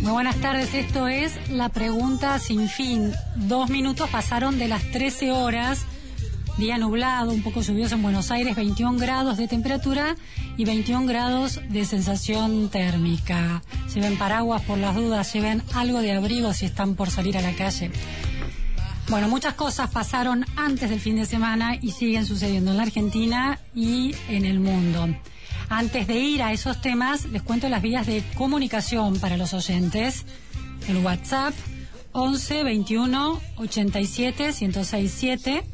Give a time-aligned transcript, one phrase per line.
[0.00, 3.12] Muy buenas tardes, esto es La Pregunta Sin Fin.
[3.36, 5.86] Dos minutos pasaron de las 13 horas,
[6.56, 10.16] día nublado, un poco lluvioso en Buenos Aires, 21 grados de temperatura
[10.56, 13.62] y 21 grados de sensación térmica.
[13.92, 17.54] Lleven paraguas por las dudas, lleven algo de abrigo si están por salir a la
[17.54, 17.90] calle.
[19.08, 23.58] Bueno, muchas cosas pasaron antes del fin de semana y siguen sucediendo en la Argentina
[23.74, 25.08] y en el mundo.
[25.68, 30.24] Antes de ir a esos temas, les cuento las vías de comunicación para los oyentes.
[30.88, 31.54] El WhatsApp
[32.12, 35.73] 11 21 87 1067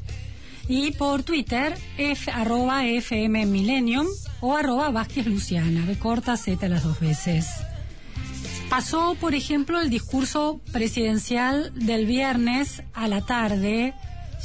[0.70, 3.44] y por Twitter F, arroba FM
[4.40, 7.48] o arroba Vázquez Luciana, de corta Z las dos veces.
[8.68, 13.94] Pasó, por ejemplo, el discurso presidencial del viernes a la tarde,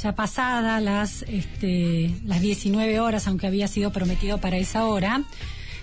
[0.02, 5.22] ya pasada las, este, las 19 horas, aunque había sido prometido para esa hora.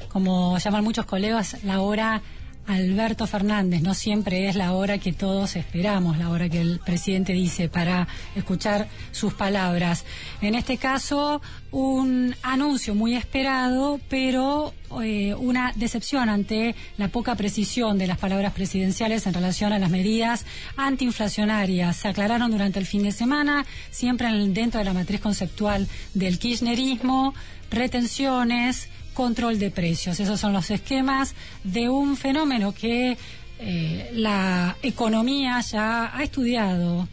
[0.10, 2.22] Como llaman muchos colegas, la hora
[2.68, 3.82] Alberto Fernández.
[3.82, 8.08] No siempre es la hora que todos esperamos, la hora que el presidente dice para
[8.36, 10.06] escuchar sus palabras.
[10.42, 11.42] En este caso,
[11.72, 14.74] un anuncio muy esperado, pero
[15.04, 19.90] eh, una decepción ante la poca precisión de las palabras presidenciales en relación a las
[19.90, 20.46] medidas
[20.78, 21.98] antiinflacionarias.
[21.98, 27.34] Se aclararon durante el fin de semana, siempre dentro de la matriz conceptual del kirchnerismo,
[27.72, 30.20] retenciones, control de precios.
[30.20, 33.18] Esos son los esquemas de un fenómeno que
[33.60, 37.08] eh, la economía ya ha estudiado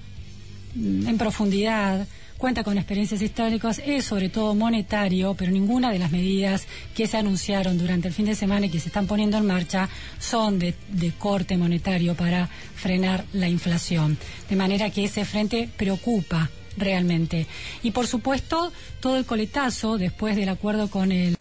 [0.75, 2.07] mm, en profundidad,
[2.39, 7.19] cuenta con experiencias históricas, es sobre todo monetario, pero ninguna de las medidas que se
[7.19, 10.75] anunciaron durante el fin de semana y que se están poniendo en marcha son de,
[10.89, 14.17] de corte monetario para frenar la inflación.
[14.49, 17.47] De manera que ese frente preocupa realmente.
[17.83, 21.37] Y por supuesto, todo el coletazo después del acuerdo con el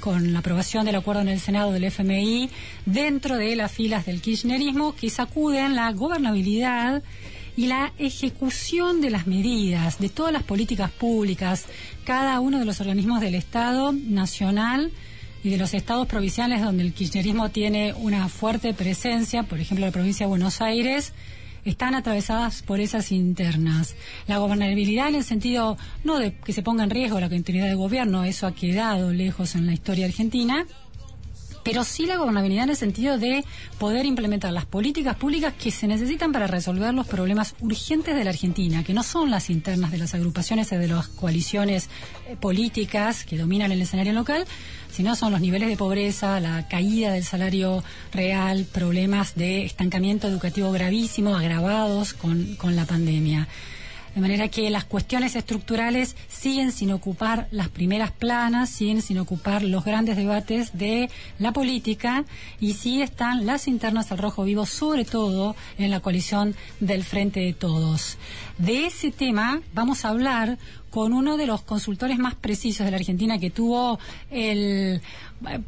[0.00, 2.50] con la aprobación del acuerdo en el Senado del FMI
[2.86, 7.02] dentro de las filas del kirchnerismo que sacuden la gobernabilidad
[7.56, 11.66] y la ejecución de las medidas, de todas las políticas públicas,
[12.04, 14.92] cada uno de los organismos del Estado nacional
[15.42, 19.92] y de los estados provinciales donde el kirchnerismo tiene una fuerte presencia, por ejemplo la
[19.92, 21.12] provincia de Buenos Aires,
[21.64, 23.94] están atravesadas por esas internas.
[24.26, 27.74] La gobernabilidad en el sentido no de que se ponga en riesgo la continuidad de
[27.74, 30.66] gobierno, eso ha quedado lejos en la historia argentina,
[31.62, 33.44] pero sí la gobernabilidad en el sentido de
[33.78, 38.30] poder implementar las políticas públicas que se necesitan para resolver los problemas urgentes de la
[38.30, 41.88] Argentina, que no son las internas de las agrupaciones o de las coaliciones
[42.28, 44.44] eh, políticas que dominan el escenario local,
[44.90, 50.72] sino son los niveles de pobreza, la caída del salario real, problemas de estancamiento educativo
[50.72, 53.48] gravísimo agravados con, con la pandemia.
[54.14, 59.62] De manera que las cuestiones estructurales siguen sin ocupar las primeras planas, siguen sin ocupar
[59.62, 61.08] los grandes debates de
[61.38, 62.24] la política
[62.58, 67.40] y sí están las internas al rojo vivo, sobre todo en la coalición del Frente
[67.40, 68.18] de Todos.
[68.58, 70.58] De ese tema vamos a hablar
[70.90, 73.98] con uno de los consultores más precisos de la Argentina que tuvo
[74.30, 75.00] el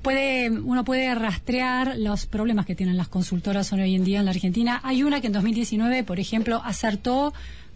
[0.02, 4.32] puede uno puede rastrear los problemas que tienen las consultoras hoy en día en la
[4.32, 4.80] Argentina.
[4.82, 7.32] Hay una que en 2019, por ejemplo, acertó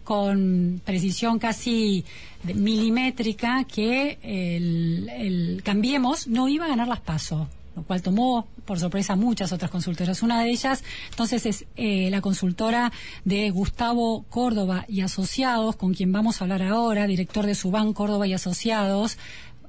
[0.07, 2.05] con precisión casi
[2.43, 7.45] milimétrica que el, el Cambiemos no iba a ganar las pasos.
[7.75, 10.23] lo cual tomó por sorpresa muchas otras consultoras.
[10.23, 12.93] Una de ellas, entonces, es eh, la consultora
[13.25, 18.25] de Gustavo Córdoba y Asociados, con quien vamos a hablar ahora, director de Subán Córdoba
[18.27, 19.17] y Asociados.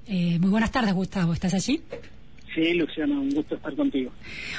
[0.07, 1.33] Eh, muy buenas tardes, Gustavo.
[1.33, 1.83] ¿Estás allí?
[2.59, 4.11] Sí, Luciano, un gusto estar contigo.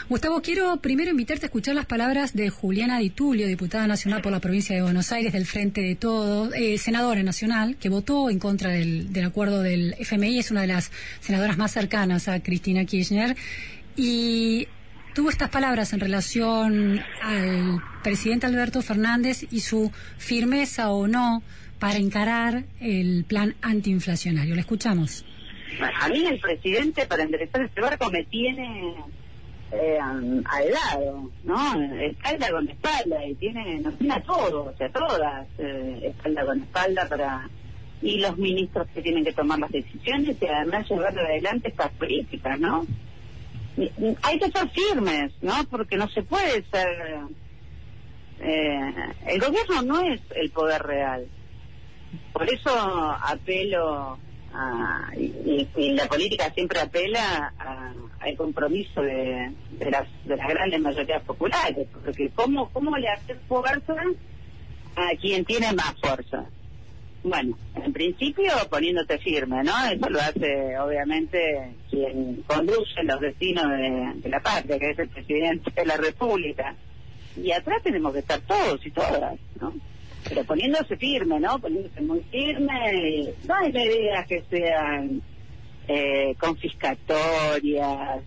[0.07, 4.31] Gustavo, quiero primero invitarte a escuchar las palabras de Juliana Di Tulio, diputada nacional por
[4.31, 8.39] la provincia de Buenos Aires del Frente de Todos, eh, senadora nacional, que votó en
[8.39, 12.85] contra del, del acuerdo del FMI, es una de las senadoras más cercanas a Cristina
[12.85, 13.35] Kirchner,
[13.97, 14.69] y
[15.13, 21.43] tuvo estas palabras en relación al presidente Alberto Fernández y su firmeza o no
[21.79, 24.55] para encarar el plan antiinflacionario.
[24.55, 25.25] ¿Le escuchamos?
[26.01, 28.95] A mí el presidente para enderezar este barco me tiene
[29.71, 31.81] eh, al lado, ¿no?
[32.01, 36.59] Espalda con espalda y tiene, nos tiene a todos, o sea, todas, eh, espalda con
[36.61, 37.49] espalda para
[38.01, 42.59] y los ministros que tienen que tomar las decisiones y además llevar adelante estas políticas,
[42.59, 42.85] ¿no?
[44.23, 45.53] Hay que ser firmes, ¿no?
[45.69, 46.87] Porque no se puede ser...
[48.41, 48.93] Eh,
[49.27, 51.27] el gobierno no es el poder real.
[52.31, 54.17] Por eso apelo
[55.17, 57.53] y, la política siempre apela
[58.19, 63.35] al compromiso de, de, las, de las grandes mayorías populares, porque ¿cómo, cómo le hace
[63.47, 63.95] fuerza
[64.95, 66.45] a quien tiene más fuerza?
[67.23, 69.73] Bueno, en principio poniéndote firme, ¿no?
[69.91, 75.09] Eso lo hace obviamente quien conduce los destinos de, de la patria, que es el
[75.09, 76.75] presidente de la República.
[77.35, 79.73] Y atrás tenemos que estar todos y todas, ¿no?
[80.27, 81.59] Pero poniéndose firme, ¿no?
[81.59, 83.33] Poniéndose muy firme.
[83.47, 85.21] No hay medidas que sean
[85.87, 88.23] eh, confiscatorias,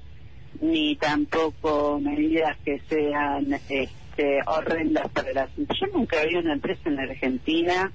[0.61, 6.97] ni tampoco medidas que sean este, horrendas para la Yo nunca vi una empresa en
[6.97, 7.93] la Argentina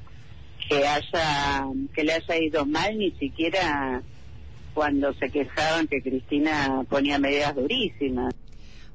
[0.68, 4.02] que haya que le haya ido mal, ni siquiera
[4.74, 8.34] cuando se quejaban que Cristina ponía medidas durísimas.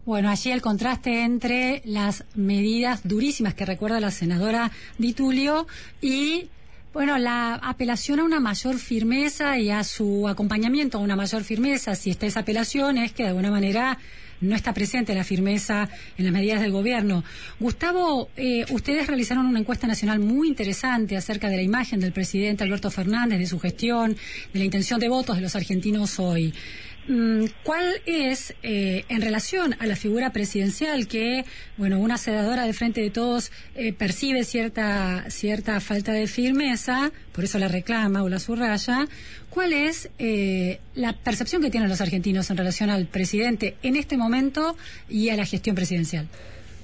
[0.05, 5.69] Bueno, allí el contraste entre las medidas durísimas que recuerda la senadora Di Tulio
[6.01, 6.49] y
[6.93, 11.95] bueno, la apelación a una mayor firmeza y a su acompañamiento a una mayor firmeza,
[11.95, 13.97] si está esa apelación, es que de alguna manera
[14.41, 15.89] no está presente la firmeza
[16.19, 17.23] en las medidas del gobierno.
[17.61, 22.65] Gustavo, eh, ustedes realizaron una encuesta nacional muy interesante acerca de la imagen del presidente
[22.65, 24.17] Alberto Fernández, de su gestión,
[24.53, 26.53] de la intención de votos de los argentinos hoy.
[27.09, 31.45] Mm, ¿Cuál es, eh, en relación a la figura presidencial, que,
[31.77, 37.43] bueno, una senadora de frente de todos eh, percibe cierta, cierta falta de firmeza, por
[37.43, 39.07] eso la reclama o la subraya,
[39.51, 44.17] cuál es eh, la percepción que tienen los argentinos en relación al presidente en este
[44.17, 44.77] momento
[45.09, 46.29] y a la gestión presidencial?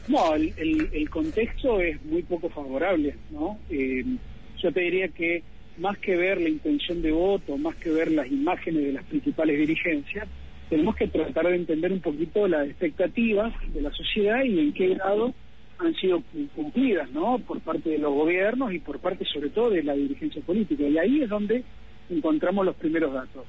[0.08, 3.58] No, el, el, el contexto es muy poco favorable, ¿no?
[3.70, 5.44] yo te diría que
[5.78, 9.58] más que ver la intención de voto, más que ver las imágenes de las principales
[9.58, 10.28] dirigencias,
[10.68, 14.94] tenemos que tratar de entender un poquito las expectativas de la sociedad y en qué
[14.94, 15.34] grado
[15.78, 16.22] han sido
[16.54, 17.38] cumplidas, ¿no?
[17.38, 20.82] Por parte de los gobiernos y por parte sobre todo de la dirigencia política.
[20.82, 21.64] Y ahí es donde
[22.10, 23.44] encontramos los primeros datos.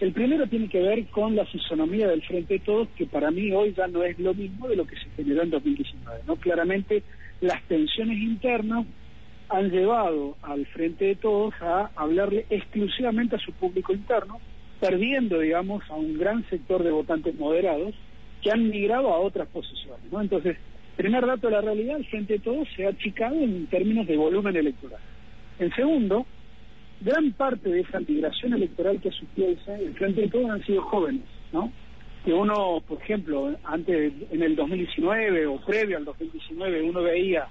[0.00, 3.52] El primero tiene que ver con la fisonomía del Frente de Todos, que para mí
[3.52, 6.34] hoy ya no es lo mismo de lo que se generó en 2019, ¿no?
[6.34, 7.04] Claramente
[7.40, 8.84] las tensiones internas
[9.52, 14.40] han llevado al frente de todos a hablarle exclusivamente a su público interno,
[14.80, 17.94] perdiendo, digamos, a un gran sector de votantes moderados
[18.42, 20.10] que han migrado a otras posiciones.
[20.10, 20.22] ¿no?
[20.22, 20.56] Entonces,
[20.96, 24.16] primer dato de la realidad, el frente de todos se ha achicado en términos de
[24.16, 25.00] volumen electoral.
[25.58, 26.26] En segundo,
[27.02, 31.24] gran parte de esa migración electoral que sufrió el frente de todos han sido jóvenes,
[31.52, 31.70] ¿no?
[32.24, 37.48] Que uno, por ejemplo, antes, en el 2019 o previo al 2019, uno veía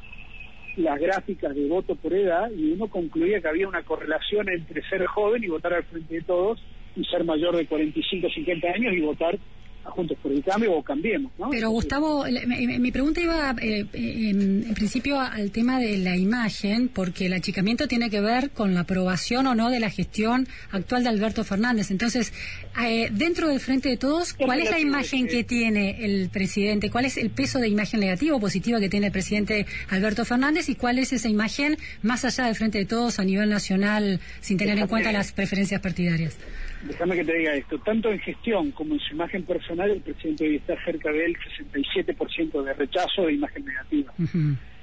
[0.78, 5.06] las gráficas de voto por edad y uno concluía que había una correlación entre ser
[5.06, 6.64] joven y votar al frente de todos
[6.96, 9.38] y ser mayor de 45 o 50 años y votar
[9.84, 11.32] Juntos por el Cambio o Cambiemos.
[11.38, 11.50] ¿no?
[11.50, 17.34] Pero Gustavo, mi, pregunta iba eh, en, principio al tema de la imagen, porque el
[17.34, 21.44] achicamiento tiene que ver con la aprobación o no de la gestión actual de Alberto
[21.44, 21.92] Fernández.
[21.92, 22.34] Entonces,
[22.82, 26.90] eh, dentro del Frente de Todos, ¿cuál es la imagen que tiene el presidente?
[26.90, 30.70] ¿Cuál es el peso de imagen negativa o positiva que tiene el presidente Alberto Fernández?
[30.70, 34.58] ¿Y cuál es esa imagen más allá del Frente de Todos a nivel nacional, sin
[34.58, 36.38] tener en cuenta las preferencias partidarias?
[36.84, 40.46] Déjame que te diga esto, tanto en gestión como en su imagen personal, el presidente
[40.46, 44.14] debe estar cerca del 67% de rechazo de imagen negativa.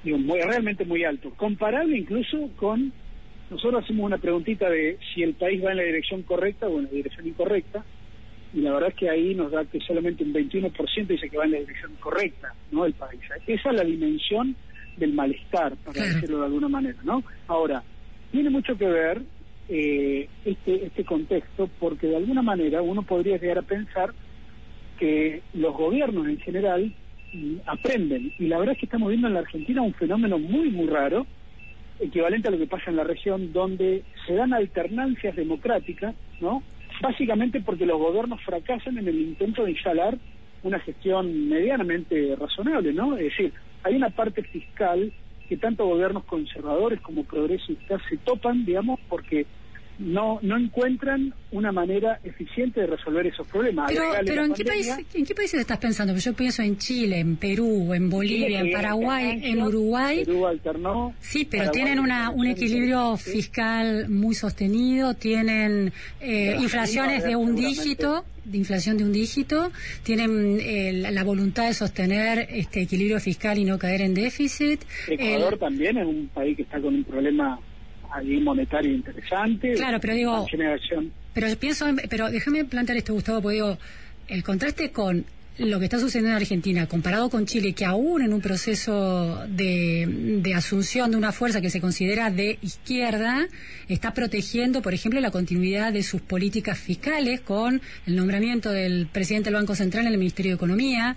[0.04, 1.30] Digo, muy, realmente muy alto.
[1.30, 2.92] Comparable incluso con,
[3.50, 6.84] nosotros hacemos una preguntita de si el país va en la dirección correcta o en
[6.84, 7.84] la dirección incorrecta,
[8.54, 11.44] y la verdad es que ahí nos da que solamente un 21% dice que va
[11.44, 12.86] en la dirección correcta, ¿no?
[12.86, 13.20] El país.
[13.46, 14.56] Esa es la dimensión
[14.96, 17.22] del malestar, para decirlo de alguna manera, ¿no?
[17.46, 17.82] Ahora,
[18.30, 19.22] tiene mucho que ver
[19.68, 24.14] eh, este, este contexto porque de alguna manera uno podría llegar a pensar
[24.98, 26.92] que los gobiernos en general
[27.32, 28.32] mm, aprenden.
[28.38, 31.26] Y la verdad es que estamos viendo en la Argentina un fenómeno muy, muy raro,
[32.00, 36.62] equivalente a lo que pasa en la región, donde se dan alternancias democráticas, ¿no?
[37.00, 40.18] Básicamente porque los gobiernos fracasan en el intento de instalar
[40.62, 43.16] una gestión medianamente razonable, ¿no?
[43.16, 43.52] Es decir,
[43.84, 45.12] hay una parte fiscal
[45.48, 49.46] que tanto gobiernos conservadores como progresistas se topan, digamos, porque
[49.98, 53.90] no no encuentran una manera eficiente de resolver esos problemas.
[53.90, 56.12] Pero, pero ¿en, qué país, ¿en qué países estás pensando?
[56.12, 60.24] Porque yo pienso en Chile, en Perú, en Bolivia, en Paraguay, en Uruguay.
[60.24, 61.14] Perú alternó.
[61.20, 63.30] Sí, pero Paraguay tienen una, un equilibrio sí.
[63.32, 69.70] fiscal muy sostenido, tienen eh, inflaciones de un dígito, de inflación de un dígito,
[70.02, 74.80] tienen eh, la, la voluntad de sostener este equilibrio fiscal y no caer en déficit.
[75.08, 77.58] Ecuador El- también es un país que está con un problema
[78.42, 79.72] monetario interesante.
[79.74, 83.78] Claro, pero digo- generación Pero pienso, en- pero déjame plantear esto, Gustavo, porque digo,
[84.28, 85.24] el contraste con
[85.58, 90.38] lo que está sucediendo en Argentina comparado con Chile, que aún en un proceso de,
[90.40, 93.48] de asunción de una fuerza que se considera de izquierda,
[93.88, 99.46] está protegiendo, por ejemplo, la continuidad de sus políticas fiscales con el nombramiento del presidente
[99.50, 101.16] del Banco Central en el Ministerio de Economía.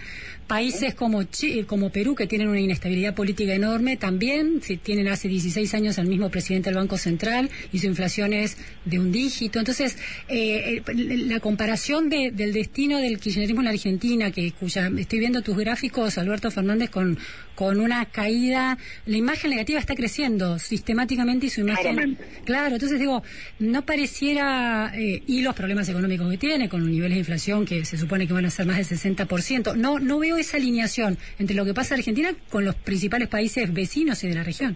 [0.52, 5.30] Países como, Chi- como Perú, que tienen una inestabilidad política enorme, también si tienen hace
[5.30, 9.60] 16 años al mismo presidente del Banco Central y su inflación es de un dígito.
[9.60, 10.94] Entonces, eh, eh,
[11.28, 15.56] la comparación de- del destino del kirchnerismo en la Argentina, que cuya estoy viendo tus
[15.58, 17.18] gráficos, Alberto Fernández, con,
[17.56, 21.82] con una caída, la imagen negativa está creciendo sistemáticamente y su imagen...
[21.96, 22.26] Claramente.
[22.44, 23.24] Claro, entonces digo,
[23.60, 27.98] no pareciera, eh, y los problemas económicos que tiene, con niveles de inflación que se
[27.98, 31.66] supone que van a ser más del 60%, no, no veo esa alineación entre lo
[31.66, 34.76] que pasa en Argentina con los principales países vecinos y de la región.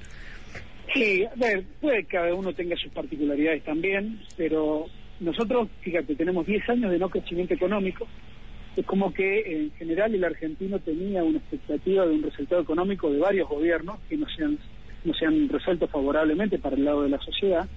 [0.93, 4.85] Sí, a ver, puede que cada uno tenga sus particularidades también, pero
[5.19, 8.07] nosotros, fíjate, tenemos 10 años de no crecimiento económico.
[8.75, 13.19] Es como que en general el argentino tenía una expectativa de un resultado económico de
[13.19, 14.57] varios gobiernos que no se han,
[15.03, 17.67] no se han resuelto favorablemente para el lado de la sociedad.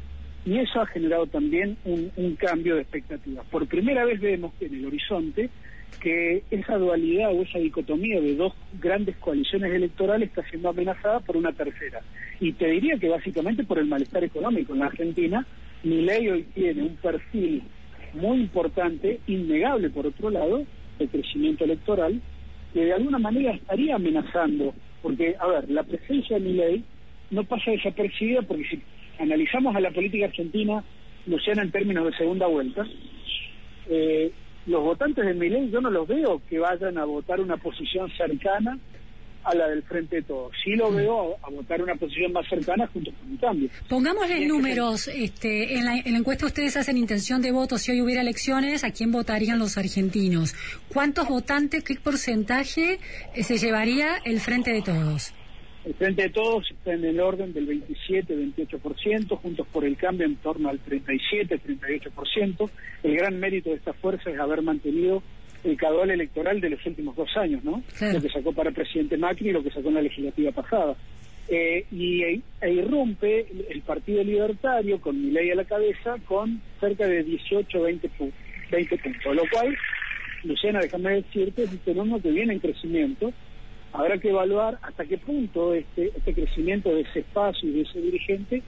[0.44, 3.44] Y eso ha generado también un, un cambio de expectativas.
[3.46, 5.50] Por primera vez vemos en el horizonte
[6.00, 11.36] que esa dualidad o esa dicotomía de dos grandes coaliciones electorales está siendo amenazada por
[11.36, 12.00] una tercera.
[12.40, 14.72] Y te diría que básicamente por el malestar económico.
[14.72, 15.44] En la Argentina,
[15.82, 17.62] ley hoy tiene un perfil
[18.14, 20.64] muy importante, innegable por otro lado,
[20.98, 22.20] de crecimiento electoral,
[22.72, 26.84] que de alguna manera estaría amenazando, porque, a ver, la presencia de ley
[27.30, 28.82] no pasa desapercibida porque si
[29.18, 30.82] analizamos a la política argentina,
[31.26, 32.86] Luciana, en términos de segunda vuelta,
[33.90, 34.32] eh,
[34.68, 38.78] los votantes de Milei yo no los veo que vayan a votar una posición cercana
[39.44, 40.52] a la del Frente de Todos.
[40.62, 43.70] Sí lo veo a, a votar una posición más cercana junto con un cambio.
[43.88, 48.02] Pongámosle números, este, en, la, en la encuesta ustedes hacen intención de voto, si hoy
[48.02, 50.54] hubiera elecciones, ¿a quién votarían los argentinos?
[50.92, 52.98] ¿Cuántos votantes, qué porcentaje
[53.34, 55.32] eh, se llevaría el Frente de Todos?
[55.84, 60.36] El Frente de Todos está en el orden del 27-28%, Juntos por el Cambio en
[60.36, 62.70] torno al 37-38%.
[63.04, 65.22] El gran mérito de esta fuerza es haber mantenido
[65.64, 67.82] el caudal electoral de los últimos dos años, ¿no?
[67.96, 68.14] Claro.
[68.14, 70.96] Lo que sacó para presidente Macri y lo que sacó en la legislativa pasada.
[71.48, 76.16] Eh, y e, e irrumpe el, el Partido Libertario, con mi ley a la cabeza,
[76.26, 78.32] con cerca de 18 20, pu-
[78.70, 79.34] 20 puntos.
[79.34, 79.78] Lo cual,
[80.44, 83.32] Luciana, déjame decirte, es un fenómeno que viene en crecimiento.
[83.92, 88.00] Habrá que evaluar hasta qué punto este, este crecimiento de ese espacio y de ese
[88.00, 88.62] dirigente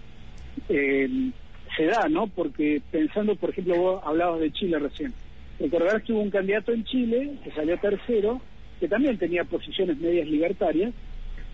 [0.69, 1.31] eh,
[1.77, 2.27] se da, ¿no?
[2.27, 5.12] Porque pensando, por ejemplo, vos hablabas de Chile recién.
[5.59, 8.41] Recordarás que hubo un candidato en Chile que salió tercero,
[8.81, 10.93] que también tenía posiciones medias libertarias,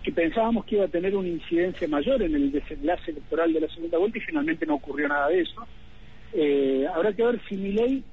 [0.03, 3.67] que pensábamos que iba a tener una incidencia mayor en el desenlace electoral de la
[3.67, 5.67] segunda vuelta y finalmente no ocurrió nada de eso.
[6.33, 8.03] Eh, habrá que ver si Milei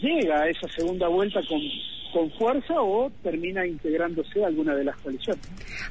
[0.00, 1.60] llega a esa segunda vuelta con,
[2.16, 5.42] con fuerza o termina integrándose a alguna de las coaliciones.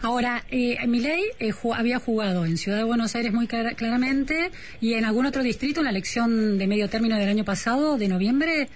[0.01, 4.49] Ahora, eh, Milei eh, ju- había jugado en Ciudad de Buenos Aires muy clara- claramente
[4.81, 8.07] y en algún otro distrito en la elección de medio término del año pasado, de
[8.07, 8.69] noviembre.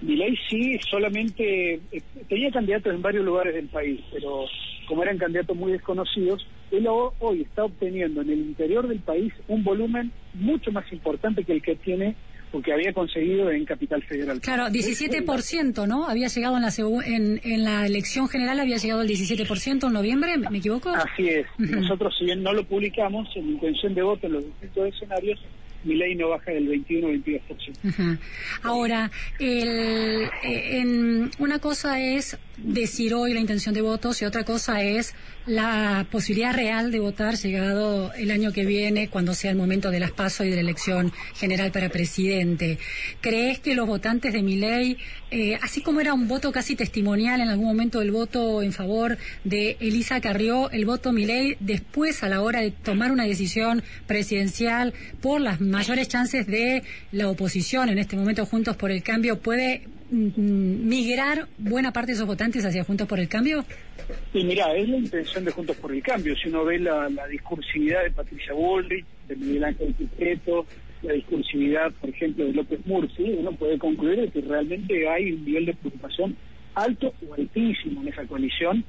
[0.00, 4.44] Milei sí, solamente eh, tenía candidatos en varios lugares del país, pero
[4.86, 9.32] como eran candidatos muy desconocidos, él ho- hoy está obteniendo en el interior del país
[9.48, 12.14] un volumen mucho más importante que el que tiene
[12.52, 14.40] o que había conseguido en Capital Federal.
[14.40, 16.08] Claro, 17%, ¿no?
[16.08, 16.72] Había llegado en la,
[17.06, 20.90] en, en la elección general, había llegado el 17% en noviembre, ¿me equivoco?
[20.90, 21.46] Así es.
[21.58, 25.40] Nosotros, si bien no lo publicamos, en intención de voto en los distintos escenarios,
[25.84, 27.40] mi ley no baja del 21-22%.
[27.88, 28.18] Ajá.
[28.62, 34.44] Ahora, el, eh, en, una cosa es decir hoy la intención de votos y otra
[34.44, 35.14] cosa es
[35.46, 39.98] la posibilidad real de votar llegado el año que viene, cuando sea el momento de
[39.98, 42.78] las pasos y de la elección general para presidente.
[43.22, 44.98] ¿Crees que los votantes de mi ley,
[45.30, 49.16] eh, así como era un voto casi testimonial en algún momento el voto en favor
[49.44, 53.82] de Elisa Carrió, el voto mi ley después a la hora de tomar una decisión
[54.06, 59.38] presidencial por las mayores chances de la oposición, en este momento Juntos por el Cambio,
[59.40, 63.64] puede migrar buena parte de esos votantes hacia Juntos por el Cambio?
[64.32, 66.34] Y mira, es la intención de Juntos por el Cambio.
[66.36, 70.66] Si uno ve la, la discursividad de Patricia Bullrich, de Miguel Ángel Piqueto,
[71.02, 75.66] la discursividad, por ejemplo, de López Murci, uno puede concluir que realmente hay un nivel
[75.66, 76.36] de preocupación
[76.74, 78.84] alto o altísimo en esa coalición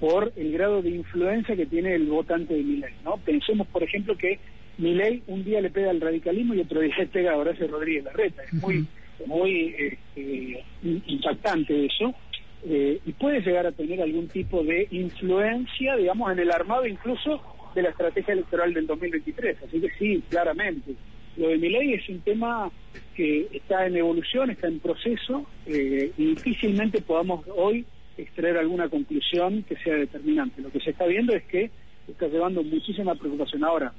[0.00, 3.16] por el grado de influencia que tiene el votante de Milei, ¿no?
[3.18, 4.38] Pensemos, por ejemplo, que
[4.78, 8.04] Milei un día le pega al radicalismo y otro día le pega a Horacio Rodríguez
[8.04, 8.42] Larreta.
[8.42, 8.86] Es muy,
[9.26, 9.74] muy
[10.16, 12.14] eh, impactante eso.
[12.66, 17.42] Eh, y puede llegar a tener algún tipo de influencia, digamos, en el armado incluso
[17.74, 19.58] de la estrategia electoral del 2023.
[19.66, 20.94] Así que sí, claramente.
[21.36, 22.70] Lo de Milei es un tema
[23.14, 27.84] que está en evolución, está en proceso, eh, y difícilmente podamos hoy
[28.16, 30.62] extraer alguna conclusión que sea determinante.
[30.62, 31.70] Lo que se está viendo es que
[32.08, 33.64] está llevando muchísima preocupación.
[33.64, 33.92] Ahora,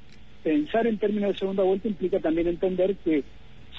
[0.44, 3.24] pensar en términos de segunda vuelta implica también entender que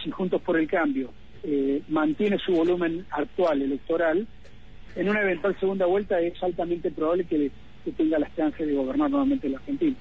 [0.02, 1.10] si Juntos por el Cambio
[1.48, 4.26] eh, mantiene su volumen actual electoral,
[4.96, 7.50] en una eventual segunda vuelta es altamente probable que,
[7.84, 9.96] que tenga las chances de gobernar nuevamente la Argentina.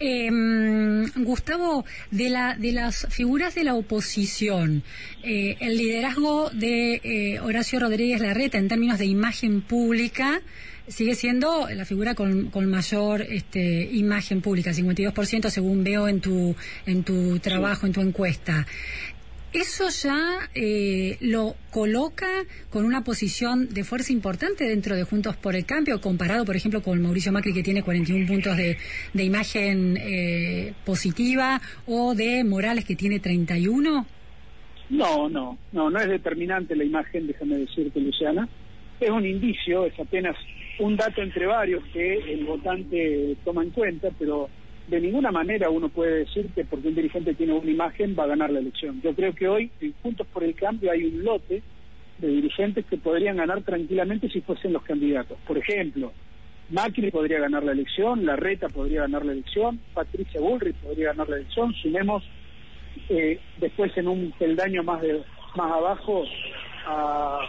[0.00, 4.82] Eh, mm, Gustavo, de, la, de las figuras de la oposición,
[5.22, 10.40] eh, el liderazgo de eh, Horacio Rodríguez Larreta en términos de imagen pública
[10.88, 16.54] sigue siendo la figura con, con mayor este, imagen pública, 52% según veo en tu,
[16.86, 18.66] en tu trabajo, en tu encuesta.
[19.56, 22.26] ¿Eso ya eh, lo coloca
[22.68, 26.82] con una posición de fuerza importante dentro de Juntos por el Cambio, comparado, por ejemplo,
[26.82, 28.76] con Mauricio Macri, que tiene 41 puntos de,
[29.14, 34.04] de imagen eh, positiva, o de Morales, que tiene 31?
[34.90, 38.46] No, no, no, no es determinante la imagen, déjame decirte, Luciana.
[39.00, 40.36] Es un indicio, es apenas
[40.80, 44.50] un dato entre varios que el votante toma en cuenta, pero
[44.88, 48.28] de ninguna manera uno puede decir que porque un dirigente tiene una imagen va a
[48.28, 49.00] ganar la elección.
[49.02, 51.62] Yo creo que hoy, en Juntos por el Cambio, hay un lote
[52.18, 55.38] de dirigentes que podrían ganar tranquilamente si fuesen los candidatos.
[55.46, 56.12] Por ejemplo,
[56.70, 61.36] Macri podría ganar la elección, Larreta podría ganar la elección, Patricia Bullrich podría ganar la
[61.36, 62.22] elección, sumemos
[63.08, 65.22] eh, después en un peldaño más de
[65.56, 66.24] más abajo
[66.86, 67.46] a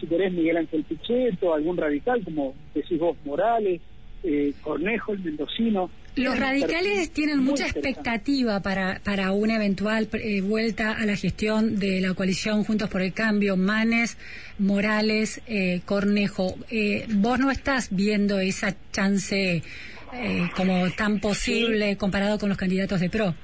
[0.00, 3.80] si querés Miguel Ángel Pichetto, algún radical como decís vos Morales,
[4.22, 5.90] eh, Cornejo, el mendocino.
[6.16, 12.00] Los radicales tienen mucha expectativa para, para una eventual eh, vuelta a la gestión de
[12.00, 14.18] la coalición Juntos por el Cambio, Manes,
[14.58, 16.56] Morales, eh, Cornejo.
[16.70, 19.62] Eh, ¿Vos no estás viendo esa chance
[20.12, 23.34] eh, como tan posible comparado con los candidatos de PRO?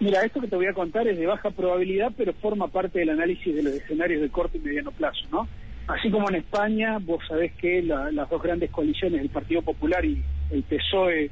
[0.00, 3.10] Mira, esto que te voy a contar es de baja probabilidad, pero forma parte del
[3.10, 5.48] análisis de los escenarios de corto y mediano plazo, ¿no?
[5.86, 10.04] Así como en España, vos sabés que la- las dos grandes coaliciones, el Partido Popular
[10.04, 11.30] y el PSOE,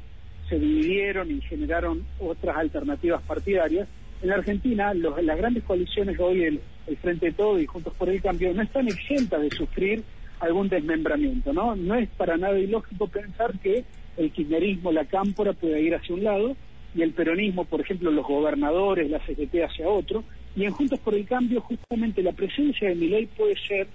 [0.52, 3.88] se dividieron y generaron otras alternativas partidarias.
[4.20, 6.60] En la Argentina, los- las grandes coaliciones hoy, el,
[7.00, 10.02] Frente de Todo y Juntos por el Cambio, no están exentas de sufrir
[10.40, 11.74] algún desmembramiento, ¿no?
[11.74, 13.84] No es para nada ilógico pensar que
[14.18, 16.54] el kirchnerismo, la cámpora, pueda ir hacia un lado
[16.94, 20.22] y el peronismo, por ejemplo, los gobernadores, la CGT hacia otro,
[20.54, 23.86] y en Juntos por el Cambio, justamente la presencia de Milei puede ser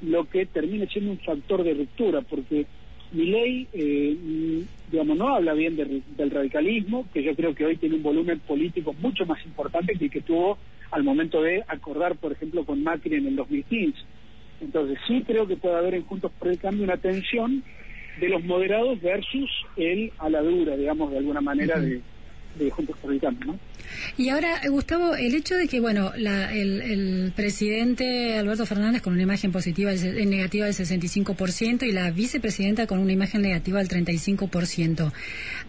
[0.00, 2.64] lo que termine siendo un factor de ruptura, porque
[3.12, 7.96] Milei, eh, digamos, no habla bien de- del radicalismo, que yo creo que hoy tiene
[7.96, 10.58] un volumen político mucho más importante que el que tuvo
[10.90, 13.98] al momento de acordar, por ejemplo, con Macri en el 2015.
[14.60, 17.62] Entonces sí creo que puede haber en Juntos por el Cambio una tensión
[18.20, 22.00] de los moderados versus el a la dura, digamos, de alguna manera, de,
[22.64, 23.58] de Juntos por el Cambio, ¿no?
[24.16, 29.02] Y ahora, eh, Gustavo, el hecho de que, bueno, la- el, el presidente Alberto Fernández
[29.02, 33.78] con una imagen positiva, eh, negativa del 65% y la vicepresidenta con una imagen negativa
[33.78, 35.12] del 35%,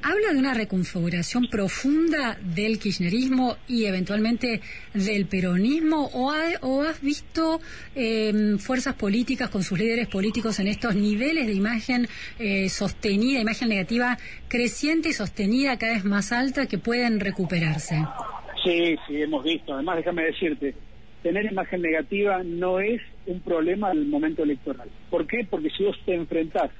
[0.01, 4.61] ¿habla de una reconfiguración profunda del kirchnerismo y eventualmente
[4.93, 6.09] del peronismo?
[6.13, 7.59] ¿O, ha- o has visto
[7.95, 12.07] eh, fuerzas políticas con sus líderes políticos en estos niveles de imagen
[12.39, 18.03] eh, sostenida, imagen negativa creciente y sostenida cada vez más alta que pueden recuperarse?
[18.63, 19.73] Sí, sí, hemos visto.
[19.73, 20.75] Además, déjame decirte,
[21.23, 24.89] tener imagen negativa no es un problema al momento electoral.
[25.09, 25.45] ¿Por qué?
[25.49, 26.71] Porque si vos te enfrentás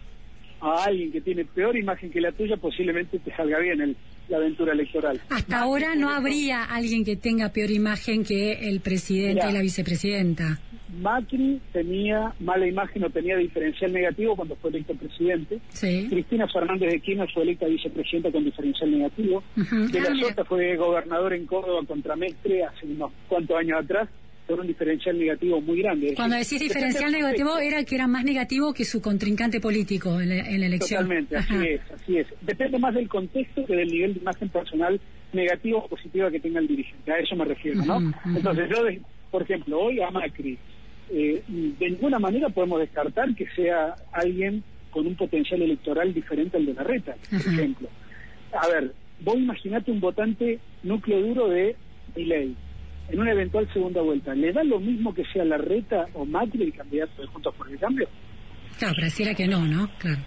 [0.59, 3.81] a alguien que tiene peor imagen que la tuya, posiblemente te salga bien.
[3.81, 3.95] El,
[4.29, 5.21] la aventura electoral.
[5.29, 10.59] Hasta ahora no habría alguien que tenga peor imagen que el presidente y la vicepresidenta.
[11.02, 15.60] Macri tenía mala imagen o tenía diferencial negativo cuando fue electo presidente.
[15.69, 16.08] Sí.
[16.10, 19.43] Cristina Fernández de Kirchner fue electa vicepresidenta con diferencial negativo.
[19.56, 20.15] De la.
[20.15, 24.10] Sota fue gobernador en Córdoba contra Mestre hace unos cuantos años atrás
[24.47, 26.13] con un diferencial negativo muy grande.
[26.15, 30.36] Cuando decís diferencial negativo era que era más negativo que su contrincante político en la,
[30.36, 31.04] en la elección.
[31.04, 32.28] Totalmente, así es, así es.
[32.41, 35.00] Depende más del contexto que del nivel de imagen personal
[35.34, 37.12] negativa o positiva que tenga el dirigente.
[37.12, 38.13] A eso me refiero, ¿no?
[38.26, 38.78] Entonces, yo,
[39.30, 40.58] por ejemplo, hoy a Macri,
[41.09, 46.65] eh, de ninguna manera podemos descartar que sea alguien con un potencial electoral diferente al
[46.65, 47.51] de la reta, por Ajá.
[47.51, 47.89] ejemplo.
[48.53, 51.75] A ver, vos imaginate un votante núcleo duro de
[52.15, 52.55] Milei
[53.09, 54.33] en una eventual segunda vuelta.
[54.35, 57.69] ¿Le da lo mismo que sea la reta o Macri el candidato de Juntos por
[57.69, 58.07] el Cambio?
[58.77, 59.89] Claro, pareciera que no, ¿no?
[59.97, 60.21] Claro.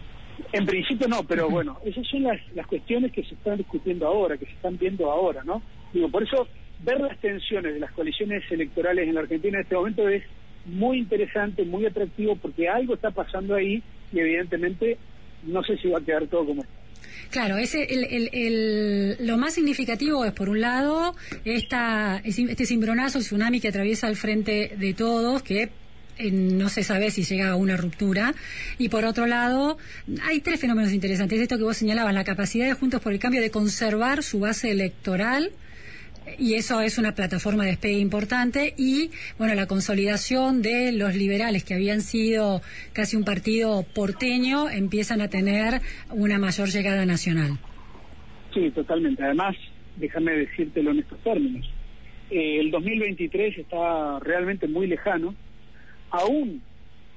[0.52, 4.38] En principio no, pero bueno, esas son las, las cuestiones que se están discutiendo ahora,
[4.38, 5.62] que se están viendo ahora, ¿no?
[5.92, 6.48] Digo, por eso
[6.82, 10.22] ver las tensiones de las coaliciones electorales en la Argentina en este momento es
[10.70, 14.98] muy interesante, muy atractivo, porque algo está pasando ahí y evidentemente
[15.44, 16.64] no sé si va a quedar todo como.
[17.30, 17.56] Claro,
[19.20, 24.72] lo más significativo es, por un lado, esta, este cimbronazo, tsunami que atraviesa el frente
[24.76, 25.70] de todos, que
[26.18, 28.35] eh, no se sabe si llega a una ruptura.
[28.78, 29.78] Y por otro lado,
[30.24, 31.40] hay tres fenómenos interesantes.
[31.40, 34.72] Esto que vos señalabas, la capacidad de Juntos por el Cambio de conservar su base
[34.72, 35.52] electoral
[36.38, 41.64] y eso es una plataforma de despegue importante y bueno la consolidación de los liberales
[41.64, 45.80] que habían sido casi un partido porteño empiezan a tener
[46.11, 47.59] una mayor llegada nacional
[48.52, 49.22] Sí, totalmente.
[49.22, 49.56] Además,
[49.96, 51.68] déjame decírtelo en estos términos.
[52.30, 55.35] Eh, el 2023 está realmente muy lejano.
[56.11, 56.62] Aún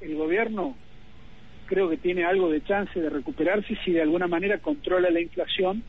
[0.02, 0.76] el gobierno
[1.66, 5.84] creo que tiene algo de chance de recuperarse si de alguna manera controla la inflación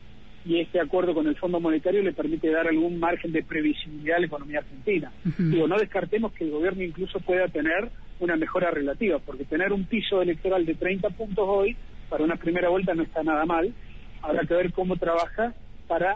[0.45, 4.19] y este acuerdo con el Fondo Monetario le permite dar algún margen de previsibilidad a
[4.19, 5.11] la economía argentina.
[5.25, 5.43] Ujú.
[5.43, 9.85] Digo, no descartemos que el gobierno incluso pueda tener una mejora relativa, porque tener un
[9.85, 11.75] piso electoral de 30 puntos hoy
[12.09, 13.73] para una primera vuelta no está nada mal.
[14.21, 15.53] Habrá que ver cómo trabaja
[15.87, 16.15] para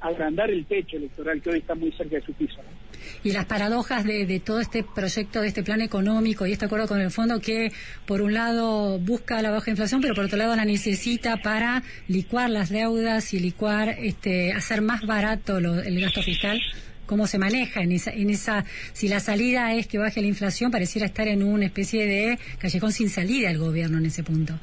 [0.00, 2.58] agrandar el techo electoral que hoy está muy cerca de su piso.
[2.62, 2.79] ¿no?
[3.24, 6.88] Y las paradojas de, de todo este proyecto de este plan económico y este acuerdo
[6.88, 7.72] con el fondo que
[8.06, 12.50] por un lado busca la baja inflación pero por otro lado la necesita para licuar
[12.50, 16.60] las deudas y licuar este hacer más barato lo- el gasto fiscal
[17.06, 20.70] cómo se maneja en esa, en esa, si la salida es que baje la inflación,
[20.70, 24.54] pareciera estar en una especie de callejón sin salida el gobierno en ese punto.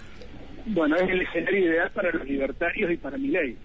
[0.67, 3.58] Bueno, es el escenario ideal para los libertarios y para mi ley,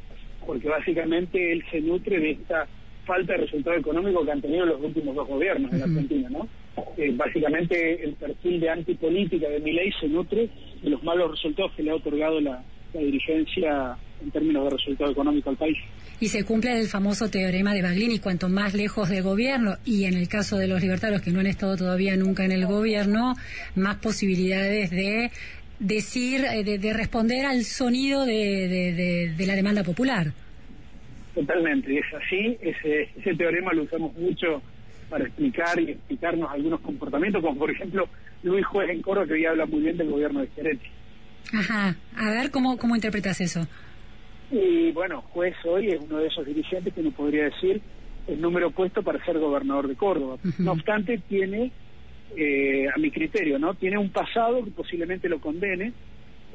[0.44, 2.66] porque básicamente él se nutre de esta
[3.06, 5.94] falta de resultado económico que han tenido los últimos dos gobiernos en la Ujú.
[5.94, 6.48] Argentina, ¿no?
[6.96, 10.48] Eh, básicamente el perfil de antipolítica de mi ley se nutre
[10.82, 12.62] de los malos resultados que le ha otorgado la,
[12.94, 15.76] la dirigencia en términos de resultado económico al país.
[16.20, 20.14] Y se cumple el famoso teorema de Baglini, cuanto más lejos del gobierno, y en
[20.14, 23.34] el caso de los libertarios que no han estado todavía nunca en el gobierno,
[23.74, 25.30] más posibilidades de
[25.80, 28.34] decir, eh, de, de responder al sonido de,
[28.68, 30.32] de- de- de la demanda popular.
[31.34, 32.58] Totalmente, es así.
[32.60, 34.62] Ese, ese teorema lo usamos mucho
[35.08, 38.08] para explicar y explicarnos algunos comportamientos, como por ejemplo
[38.42, 40.86] Luis Juez en Córdoba, que hoy habla muy bien del gobierno de Schiaretti.
[41.54, 43.66] Ajá, a ver cómo, cómo interpretas eso.
[44.50, 47.80] Y bueno, Juez hoy es uno de esos dirigentes que uno podría decir
[48.26, 50.38] el número puesto para ser gobernador de Córdoba.
[50.58, 51.72] No obstante, tiene,
[52.36, 53.74] eh, a mi criterio, ¿no?
[53.74, 55.92] Tiene un pasado que posiblemente lo condene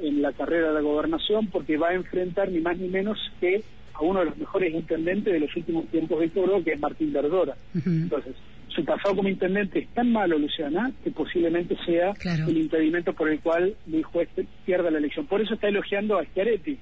[0.02, 3.64] en la carrera de la gobernación porque va a enfrentar ni más ni menos que
[4.00, 7.12] a uno de los mejores intendentes de los últimos tiempos de Córdoba, que es Martín
[7.14, 7.56] Verdora.
[7.86, 8.36] Entonces,
[8.68, 12.46] su pasado como intendente es tan malo, Luciana, que posiblemente sea Claro.
[12.48, 14.30] el impedimento por el cual Luis Juez
[14.66, 15.26] pierda la elección.
[15.26, 16.78] Por eso está elogiando a Schiaretti,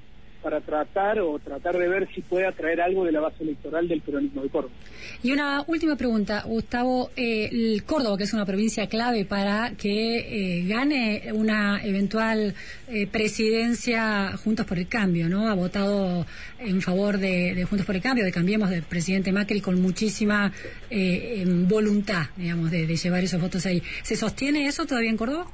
[0.46, 4.02] para tratar o tratar de ver si puede atraer algo de la base electoral del
[4.02, 4.76] peronismo de Córdoba.
[5.24, 7.10] Y una última pregunta, Gustavo.
[7.16, 12.54] Eh, el Córdoba, que es una provincia clave para que eh, gane una eventual
[12.88, 15.50] eh, presidencia Juntos por el Cambio, ¿no?
[15.50, 16.28] Ha votado
[16.60, 20.52] en favor de, de Juntos por el Cambio, de Cambiemos del presidente Macri con muchísima
[20.92, 23.82] eh, em, voluntad, digamos, de, de llevar esos votos ahí.
[24.04, 25.48] ¿Se sostiene eso todavía en Córdoba?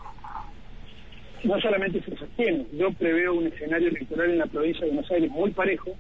[1.46, 5.32] No solamente se sostiene, yo preveo un escenario electoral en la provincia de Buenos Aires
[5.32, 5.92] muy parejo,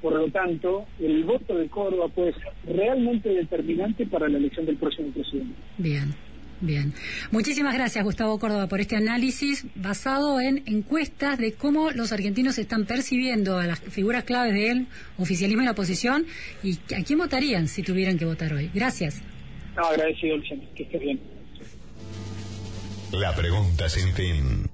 [0.00, 4.76] por lo tanto, el voto de Córdoba puede ser realmente determinante para la elección del
[4.76, 5.54] próximo presidente.
[5.76, 6.14] Bien,
[6.62, 6.94] bien.
[7.30, 12.86] Muchísimas gracias, Gustavo Córdoba, por este análisis basado en encuestas de cómo los argentinos están
[12.86, 14.86] percibiendo a las figuras claves del
[15.18, 16.24] oficialismo y la oposición
[16.62, 18.70] y a quién votarían si tuvieran que votar hoy.
[18.72, 19.22] Gracias.
[19.76, 21.20] No, agradecido, Luciano, que estés bien.
[23.12, 24.70] La pregunta sin fin.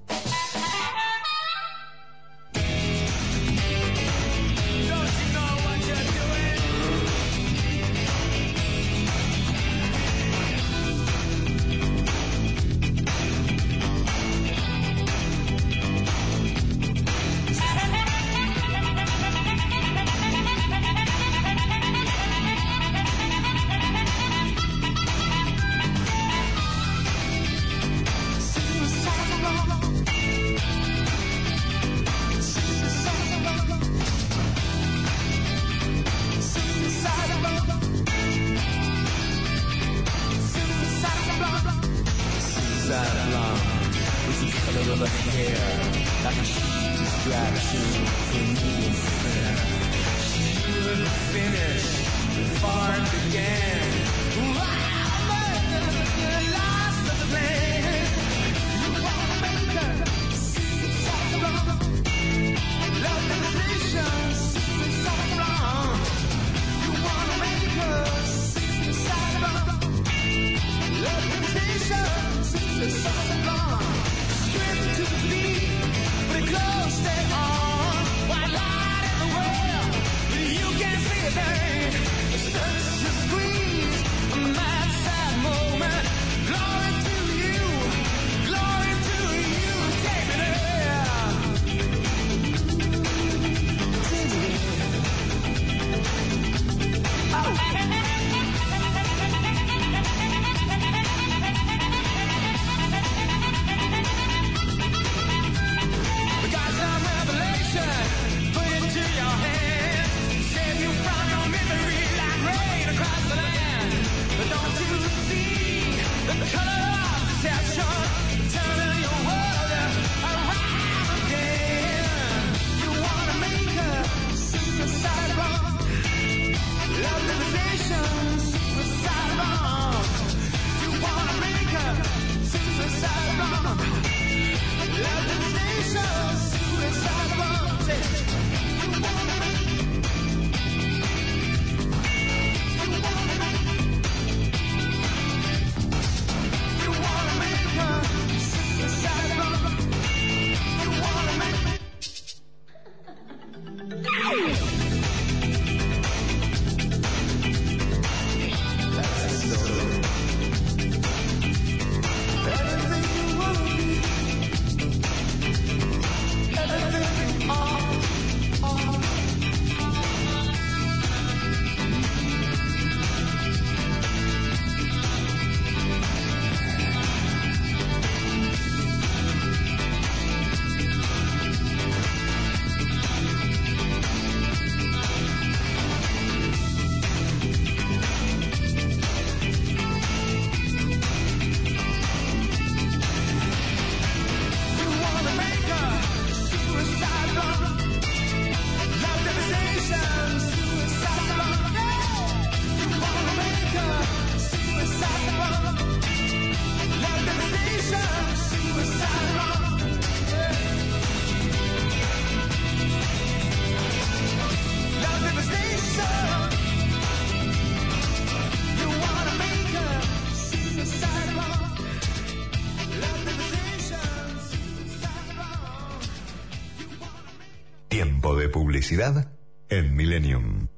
[229.69, 230.69] En Millennium.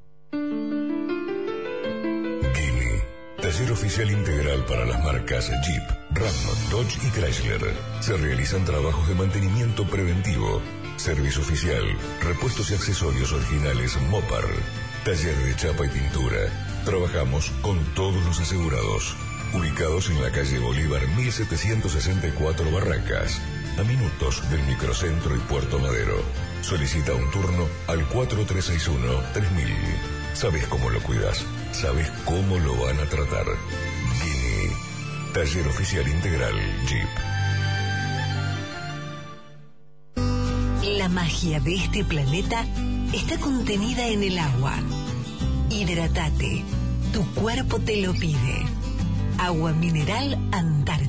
[2.56, 3.04] Gini,
[3.40, 5.84] taller oficial integral para las marcas Jeep,
[6.16, 6.34] Ram,
[6.72, 7.62] Dodge y Chrysler.
[8.00, 10.60] Se realizan trabajos de mantenimiento preventivo,
[10.98, 11.84] servicio oficial,
[12.24, 14.46] repuestos y accesorios originales Mopar,
[15.06, 16.50] taller de chapa y pintura.
[16.86, 19.16] Trabajamos con todos los asegurados.
[19.54, 23.40] Ubicados en la calle Bolívar 1764 Barracas,
[23.78, 26.24] a minutos del microcentro y Puerto Madero.
[26.62, 29.76] Solicita un turno al 4361-3000.
[30.34, 33.46] Sabes cómo lo cuidas, sabes cómo lo van a tratar.
[34.24, 34.76] Guinea,
[35.34, 36.54] taller oficial integral
[36.88, 37.10] Jeep.
[40.98, 42.66] La magia de este planeta
[43.14, 44.74] está contenida en el agua.
[45.70, 46.64] Hidratate.
[47.14, 48.66] Tu cuerpo te lo pide.
[49.38, 51.09] Agua mineral Antártica.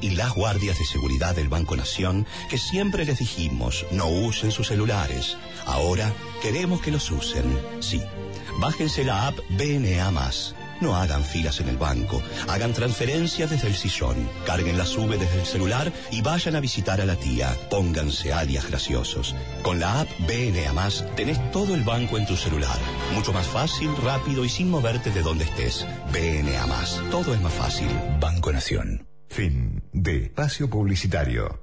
[0.00, 4.68] Y las guardias de seguridad del Banco Nación, que siempre les dijimos no usen sus
[4.68, 7.44] celulares, ahora queremos que los usen.
[7.80, 8.02] Sí.
[8.58, 10.10] Bájense la app BNA.
[10.80, 15.40] No hagan filas en el banco, hagan transferencias desde el sillón, carguen la sube desde
[15.40, 17.56] el celular y vayan a visitar a la tía.
[17.68, 19.34] Pónganse alias graciosos.
[19.62, 22.78] Con la app BNA tenés todo el banco en tu celular.
[23.14, 25.84] Mucho más fácil, rápido y sin moverte de donde estés.
[26.12, 26.66] BNA.
[27.10, 27.88] Todo es más fácil.
[28.20, 29.08] Banco Nación.
[29.28, 31.60] Fin de espacio publicitario.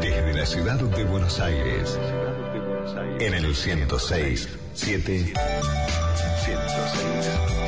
[0.00, 1.98] Desde la ciudad de Buenos Aires.
[3.20, 5.24] En el 106, 7.
[5.24, 5.34] 106,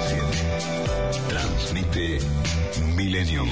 [0.07, 1.29] 7.
[1.29, 2.19] Transmite
[2.97, 3.45] Milenio.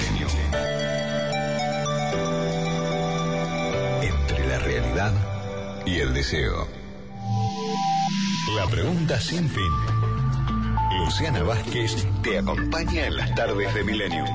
[4.01, 5.13] Entre la realidad
[5.85, 6.67] y el deseo.
[8.55, 9.96] La pregunta sin fin.
[11.07, 14.25] Luciana Vázquez te acompaña en las tardes de Milenio.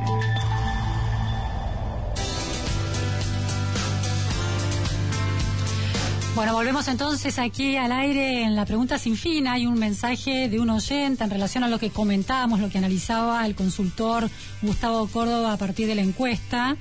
[6.34, 9.48] Bueno, volvemos entonces aquí al aire en la pregunta sin fin.
[9.48, 13.44] Hay un mensaje de un oyente en relación a lo que comentábamos, lo que analizaba
[13.44, 14.30] el consultor
[14.62, 16.78] Gustavo Córdoba a partir de la encuesta.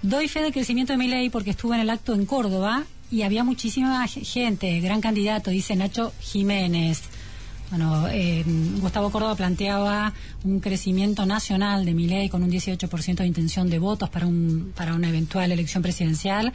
[0.00, 3.20] Doy fe del crecimiento de mi ley porque estuve en el acto en Córdoba y
[3.20, 7.02] había muchísima gente, gran candidato, dice Nacho Jiménez.
[7.70, 8.44] Bueno, eh,
[8.80, 10.12] Gustavo Córdoba planteaba
[10.44, 14.72] un crecimiento nacional de mi ley con un 18% de intención de votos para, un,
[14.76, 16.52] para una eventual elección presidencial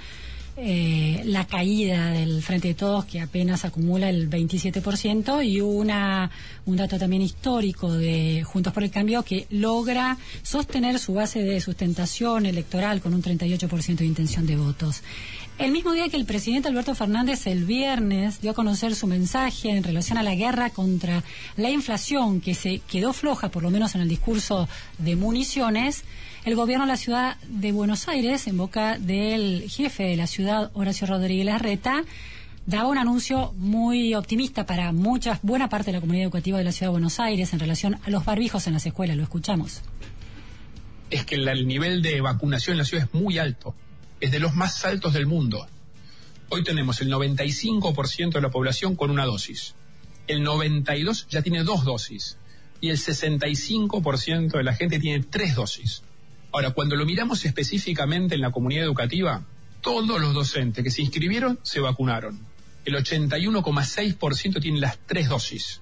[0.58, 6.30] eh, la caída del Frente de Todos, que apenas acumula el 27%, y una,
[6.66, 11.62] un dato también histórico de Juntos por el Cambio, que logra sostener su base de
[11.62, 15.04] sustentación electoral con un 38% de intención de votos.
[15.62, 19.70] El mismo día que el presidente Alberto Fernández el viernes dio a conocer su mensaje
[19.70, 21.24] en relación a la guerra contra
[21.56, 26.04] la inflación, que se quedó floja, por lo menos en el discurso de municiones,
[26.46, 30.72] el gobierno de la ciudad de Buenos Aires, en boca del jefe de la ciudad,
[30.74, 32.06] Horacio Rodríguez Larreta,
[32.66, 36.72] daba un anuncio muy optimista para mucha, buena parte de la comunidad educativa de la
[36.72, 39.16] ciudad de Buenos Aires en relación a los barbijos en las escuelas.
[39.16, 39.84] Lo escuchamos.
[41.12, 43.76] Es que el nivel de vacunación en la ciudad es muy alto,
[44.22, 45.68] es de los más altos del mundo.
[46.50, 49.74] Hoy tenemos el 95% de la población con una dosis.
[50.28, 52.38] El 92% ya tiene dos dosis.
[52.80, 56.04] Y el 65% de la gente tiene tres dosis.
[56.52, 59.46] Ahora, cuando lo miramos específicamente en la comunidad educativa,
[59.82, 62.40] todos los docentes que se inscribieron se vacunaron.
[62.86, 65.82] El 81,6% tiene las tres dosis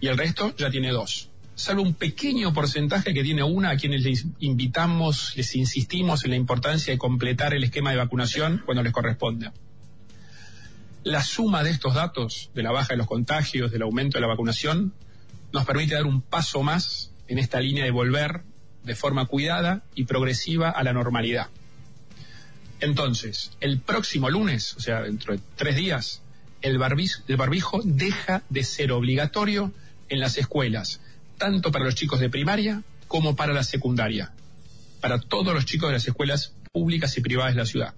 [0.00, 1.27] y el resto ya tiene dos.
[1.58, 6.36] Salvo un pequeño porcentaje que tiene una a quienes les invitamos, les insistimos en la
[6.36, 9.52] importancia de completar el esquema de vacunación cuando les corresponda.
[11.02, 14.28] La suma de estos datos, de la baja de los contagios, del aumento de la
[14.28, 14.92] vacunación,
[15.52, 18.42] nos permite dar un paso más en esta línea de volver
[18.84, 21.48] de forma cuidada y progresiva a la normalidad.
[22.78, 26.22] Entonces, el próximo lunes, o sea, dentro de tres días,
[26.62, 26.80] el,
[27.26, 29.72] el barbijo deja de ser obligatorio
[30.08, 31.00] en las escuelas,
[31.38, 34.32] tanto para los chicos de primaria como para la secundaria,
[35.00, 37.94] para todos los chicos de las escuelas públicas y privadas de la ciudad.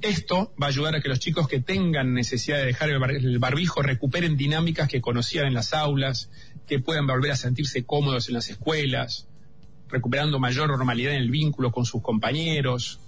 [0.00, 3.82] Esto va a ayudar a que los chicos que tengan necesidad de dejar el barbijo
[3.82, 6.28] recuperen dinámicas que conocían en las aulas,
[6.66, 9.28] que puedan volver a sentirse cómodos en las escuelas,
[9.88, 12.98] recuperando mayor normalidad en el vínculo con sus compañeros.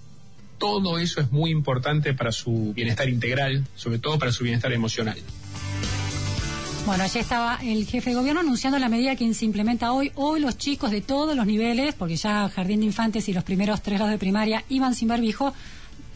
[0.59, 5.19] Todo eso es muy importante para su bienestar integral, sobre todo para su bienestar emocional.
[6.87, 10.13] Bueno, allí estaba el jefe de gobierno anunciando la medida que se implementa hoy.
[10.17, 13.81] Hoy los chicos de todos los niveles, porque ya Jardín de Infantes y los primeros
[13.81, 15.55] tres grados de primaria iban sin barbijo,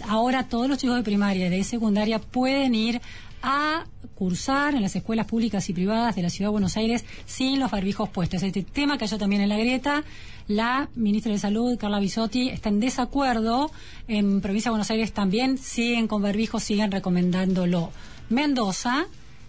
[0.06, 3.00] ahora todos los chicos de primaria y de secundaria pueden ir
[3.42, 7.60] a cursar en las escuelas públicas y privadas de la Ciudad de Buenos Aires sin
[7.60, 8.42] los barbijos puestos.
[8.42, 10.04] Este tema cayó también en la grieta.
[10.48, 13.70] La ministra de Salud, Carla Bisotti, está en desacuerdo.
[14.06, 17.90] En Provincia de Buenos Aires también siguen con barbijos, siguen recomendándolo.
[18.28, 19.06] Mendoza,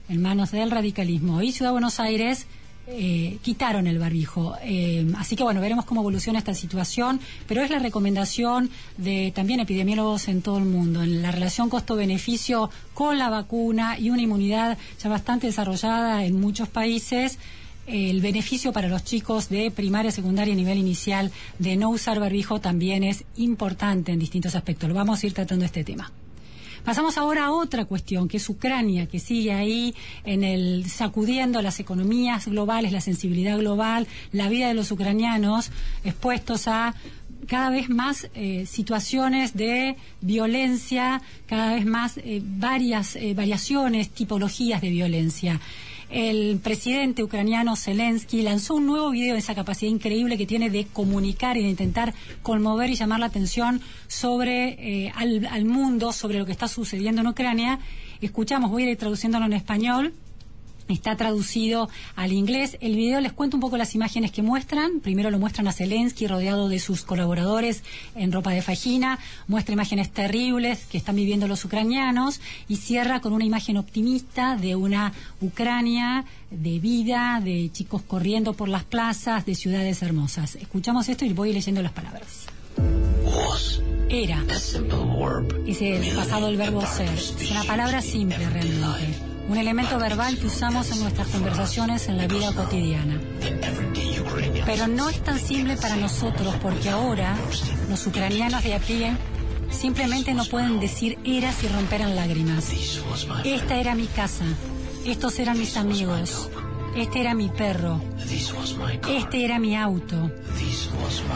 [0.10, 2.48] en manos del radicalismo, y Ciudad de Buenos Aires
[2.92, 4.56] eh, quitaron el barbijo.
[4.64, 9.60] Eh, así que bueno, veremos cómo evoluciona esta situación, pero es la recomendación de también
[9.60, 14.80] epidemiólogos en todo el mundo, en la relación costo-beneficio con la vacuna y una inmunidad
[15.02, 17.38] ya bastante desarrollada en muchos países.
[17.86, 22.60] El beneficio para los chicos de primaria, secundaria y nivel inicial de no usar barbijo
[22.60, 24.90] también es importante en distintos aspectos.
[24.90, 26.12] Lo vamos a ir tratando este tema.
[26.90, 31.80] Pasamos ahora a otra cuestión, que es Ucrania, que sigue ahí en el sacudiendo las
[31.80, 35.70] economías globales, la sensibilidad global, la vida de los ucranianos
[36.04, 36.96] expuestos a
[37.46, 44.82] cada vez más eh, situaciones de violencia, cada vez más eh, varias eh, variaciones, tipologías
[44.82, 45.62] de violencia.
[46.10, 50.86] El presidente ucraniano Zelensky lanzó un nuevo video de esa capacidad increíble que tiene de
[50.86, 56.40] comunicar y de intentar conmover y llamar la atención sobre eh, al, al mundo, sobre
[56.40, 57.80] lo que está sucediendo en Ucrania.
[58.22, 60.14] Escuchamos, voy a ir traduciéndolo en español.
[60.90, 62.78] Está traducido al inglés.
[62.82, 65.00] El video les cuento un poco las imágenes que muestran.
[65.02, 67.84] Primero lo muestran a Zelensky rodeado de sus colaboradores
[68.16, 69.20] en ropa de fajina.
[69.48, 74.76] Muestra imágenes terribles que están viviendo los ucranianos y cierra con una imagen optimista de
[74.76, 80.56] una Ucrania de vida, de chicos corriendo por las plazas, de ciudades hermosas.
[80.56, 82.48] Escuchamos esto y voy leyendo las palabras.
[84.10, 84.44] Era.
[85.68, 87.14] Es el pasado del verbo ser.
[87.14, 89.29] Es una palabra simple realmente.
[89.50, 93.20] Un elemento verbal que usamos en nuestras conversaciones en la vida cotidiana.
[94.66, 97.36] Pero no es tan simple para nosotros porque ahora
[97.90, 99.18] los ucranianos de a pie
[99.72, 102.72] simplemente no pueden decir eras y romper en lágrimas.
[103.44, 104.46] Esta era mi casa.
[105.04, 106.50] Estos eran mis amigos.
[106.96, 108.00] Este era mi perro.
[109.08, 110.32] Este era mi auto.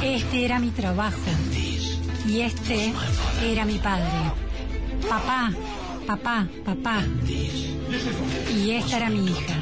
[0.04, 1.18] Este era mi trabajo.
[2.28, 2.94] Y este
[3.44, 4.34] era mi padre.
[5.10, 5.52] Papá,
[6.06, 7.04] papá, papá.
[8.56, 9.56] Y esta era mi hija.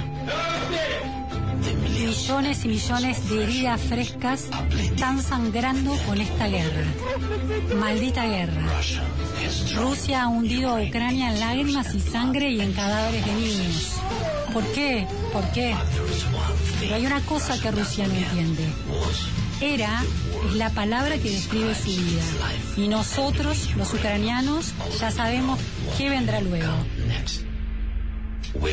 [2.00, 4.48] Millones y millones de heridas frescas
[4.80, 6.86] están sangrando con esta guerra.
[7.80, 8.64] Maldita guerra.
[9.76, 13.94] Rusia ha hundido a Ucrania en lágrimas y sangre y en cadáveres de niños.
[14.54, 15.08] ¿Por qué?
[15.32, 15.76] ¿Por qué?
[16.80, 18.68] Pero hay una cosa que Rusia no entiende.
[19.62, 20.02] Era
[20.48, 22.24] es la palabra que describe su vida.
[22.78, 25.60] Y nosotros, los ucranianos, ya sabemos
[25.98, 26.74] qué vendrá luego.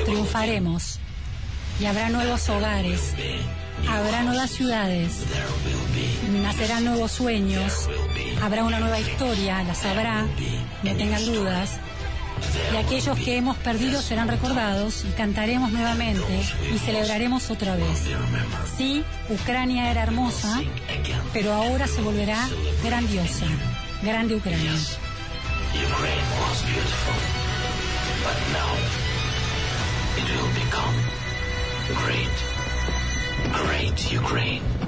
[0.06, 0.98] Triunfaremos.
[1.78, 3.12] Y habrá nuevos hogares.
[3.86, 5.24] Habrá nuevas ciudades.
[6.42, 7.88] Nacerán nuevos sueños.
[8.42, 10.26] Habrá una nueva historia, la sabrá,
[10.82, 11.78] no tengan dudas.
[12.72, 16.40] Y aquellos que hemos perdido serán recordados y cantaremos nuevamente
[16.72, 18.04] y celebraremos otra vez.
[18.76, 20.60] Sí, Ucrania era hermosa,
[21.32, 22.48] pero ahora se volverá
[22.84, 23.46] grandiosa.
[24.02, 24.72] Grande Ucrania.
[33.52, 34.87] Great Ukraine.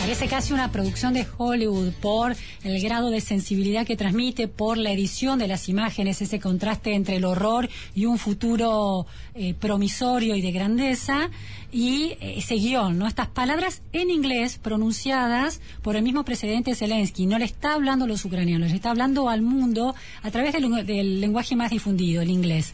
[0.00, 2.34] Parece casi una producción de Hollywood por
[2.64, 7.16] el grado de sensibilidad que transmite, por la edición de las imágenes, ese contraste entre
[7.16, 11.28] el horror y un futuro eh, promisorio y de grandeza,
[11.70, 13.06] y eh, ese guion, ¿no?
[13.06, 17.26] Estas palabras en inglés pronunciadas por el mismo presidente Zelensky.
[17.26, 20.86] No le está hablando a los ucranianos, le está hablando al mundo a través del,
[20.86, 22.72] del lenguaje más difundido, el inglés.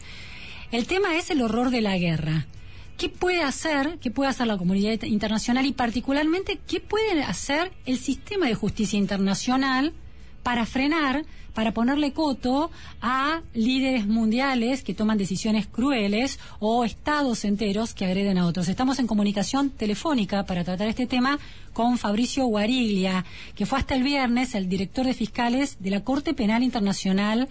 [0.71, 2.47] El tema es el horror de la guerra.
[2.97, 7.99] ¿Qué puede hacer, qué puede hacer la comunidad internacional y particularmente qué puede hacer el
[7.99, 9.93] sistema de justicia internacional
[10.41, 11.23] para frenar,
[11.53, 18.39] para ponerle coto a líderes mundiales que toman decisiones crueles o estados enteros que agreden
[18.39, 18.67] a otros?
[18.67, 21.37] Estamos en comunicación telefónica para tratar este tema
[21.73, 26.33] con Fabricio Guariglia, que fue hasta el viernes el director de fiscales de la Corte
[26.33, 27.47] Penal Internacional.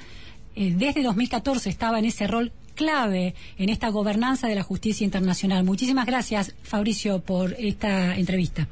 [0.57, 5.65] Eh, desde 2014 estaba en ese rol clave en esta gobernanza de la justicia internacional.
[5.65, 8.69] Muchísimas gracias, Fabricio, por esta entrevista.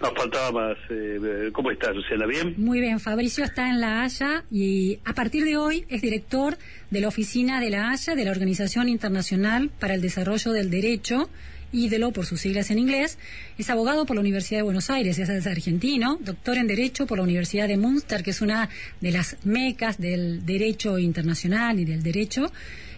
[0.00, 0.76] Nos faltaba más.
[0.90, 2.26] Eh, ¿Cómo estás, Luciana?
[2.26, 2.54] ¿Bien?
[2.56, 6.56] Muy bien, Fabricio está en La Haya y a partir de hoy es director
[6.90, 11.28] de la oficina de La Haya de la Organización Internacional para el Desarrollo del Derecho
[11.72, 13.18] IDELO por sus siglas en inglés,
[13.58, 17.24] es abogado por la Universidad de Buenos Aires, es argentino, doctor en Derecho por la
[17.24, 18.68] Universidad de Münster, que es una
[19.00, 22.52] de las mecas del derecho internacional y del derecho,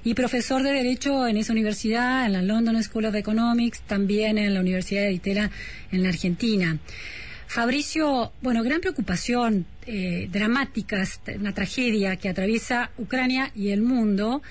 [0.04, 4.54] y profesor de Derecho en esa universidad, en la London School of Economics, también en
[4.54, 5.50] la Universidad de Itela
[5.92, 6.78] en la Argentina.
[7.46, 14.42] Fabricio, bueno, gran preocupación, eh, dramáticas, una tragedia que atraviesa Ucrania y el mundo.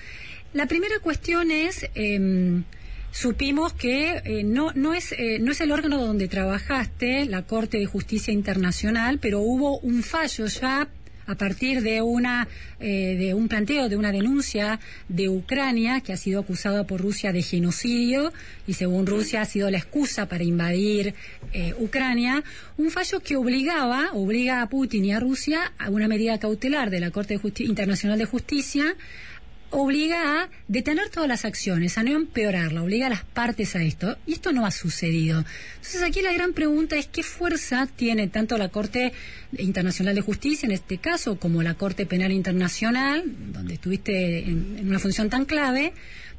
[0.52, 2.62] La primera cuestión es, eh,
[3.10, 7.78] supimos que eh, no, no, es, eh, no es el órgano donde trabajaste, la Corte
[7.78, 10.88] de Justicia Internacional, pero hubo un fallo ya
[11.28, 12.48] a partir de una
[12.80, 17.32] eh, de un planteo de una denuncia de Ucrania que ha sido acusada por Rusia
[17.32, 18.32] de genocidio
[18.66, 21.14] y según Rusia ha sido la excusa para invadir
[21.52, 22.42] eh, Ucrania.
[22.76, 27.00] Un fallo que obligaba obliga a Putin y a Rusia a una medida cautelar de
[27.00, 28.96] la Corte Internacional de Justicia
[29.70, 34.16] obliga a detener todas las acciones, a no empeorarla, obliga a las partes a esto.
[34.26, 35.44] Y esto no ha sucedido.
[35.76, 39.12] Entonces aquí la gran pregunta es qué fuerza tiene tanto la Corte
[39.56, 44.98] Internacional de Justicia, en este caso, como la Corte Penal Internacional, donde estuviste en, una
[44.98, 45.92] función tan clave,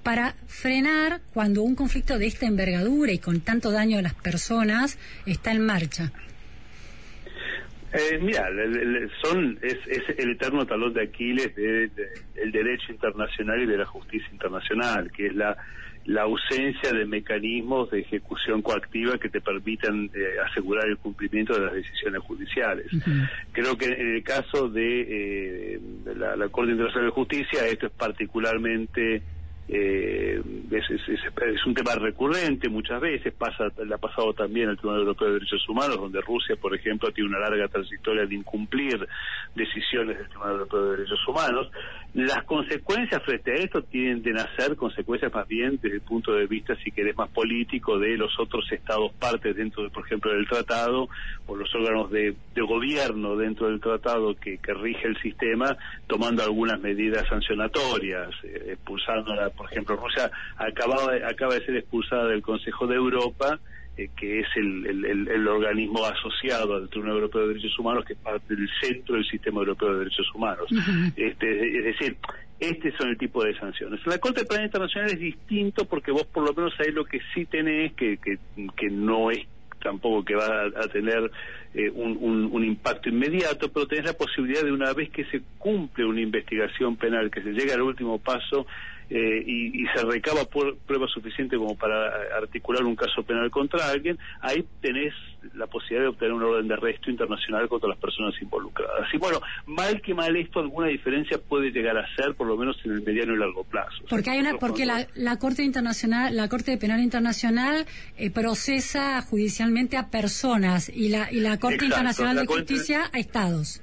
[0.03, 4.97] para frenar cuando un conflicto de esta envergadura y con tanto daño a las personas
[5.25, 6.11] está en marcha.
[7.91, 8.47] Eh, mira,
[9.23, 13.77] son, es, es el eterno talón de Aquiles de- de- del derecho internacional y de
[13.77, 15.57] la justicia internacional, que es la
[16.05, 21.65] la ausencia de mecanismos de ejecución coactiva que te permitan eh, asegurar el cumplimiento de
[21.65, 22.87] las decisiones judiciales.
[23.51, 25.01] Creo que en el caso de,
[25.75, 29.21] eh, de la, la Corte Internacional de Justicia esto es particularmente
[29.71, 30.41] eh,
[30.71, 35.33] es, un tema recurrente muchas veces, pasa, le ha pasado también al Tribunal Europeo de
[35.35, 39.07] Derechos Humanos, donde Rusia, por ejemplo, tiene una larga trayectoria de incumplir
[39.53, 41.71] decisiones del Tribunal Europeo de Derechos Humanos.
[42.15, 46.47] Las consecuencias frente a esto tienden a ser consecuencias más bien desde el punto de
[46.47, 50.47] vista, si querés, más político de los otros estados partes dentro, de, por ejemplo, del
[50.47, 51.07] tratado
[51.45, 55.75] o los órganos de, gobierno dentro del tratado que, que rige el sistema,
[56.07, 62.27] tomando algunas medidas sancionatorias, eh, expulsándola, por ejemplo, Rusia acababa de- acaba de ser expulsada
[62.27, 63.59] del Consejo de Europa,
[63.97, 68.05] eh, que es el, el- el- el organismo asociado al Tribunal Europeo de Derechos Humanos,
[68.05, 70.67] que es parte del centro del sistema europeo de derechos humanos.
[71.17, 72.15] este, es decir,
[72.61, 73.99] este son el tipo de sanciones.
[74.05, 77.45] La Corte Penal Internacional es distinto porque vos por lo menos ahí lo que sí
[77.45, 78.37] tenés, que, que,
[78.77, 79.39] que no es
[79.83, 81.31] tampoco que va a, a tener
[81.73, 85.41] eh, un, un- un impacto inmediato, pero tenés la posibilidad de una vez que se
[85.57, 88.65] cumple una investigación penal, que se llega al último paso
[89.09, 93.89] eh, y, y se recaba por, prueba suficiente como para articular un caso penal contra
[93.89, 95.13] alguien, ahí tenés
[95.55, 99.07] la posibilidad de obtener un orden de arresto internacional contra las personas involucradas.
[99.13, 102.77] Y bueno, mal que mal esto, alguna diferencia puede llegar a ser, por lo menos
[102.85, 104.03] en el mediano y largo plazo.
[104.09, 107.85] Porque hay una, porque la, la Corte Internacional, la Corte Penal Internacional
[108.17, 113.09] eh, procesa judicialmente a personas y la y la Corte Exacto, Internacional la de Justicia
[113.13, 113.81] a estados.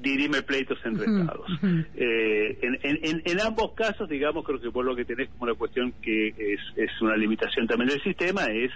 [0.00, 1.48] Di- dirime pleitos estados.
[1.50, 1.66] ujú.
[1.96, 5.44] Eh, en, en- en- en ambos casos, digamos, creo que vos lo que tenés como
[5.44, 8.70] una cuestión que es, es una limitación también del sistema es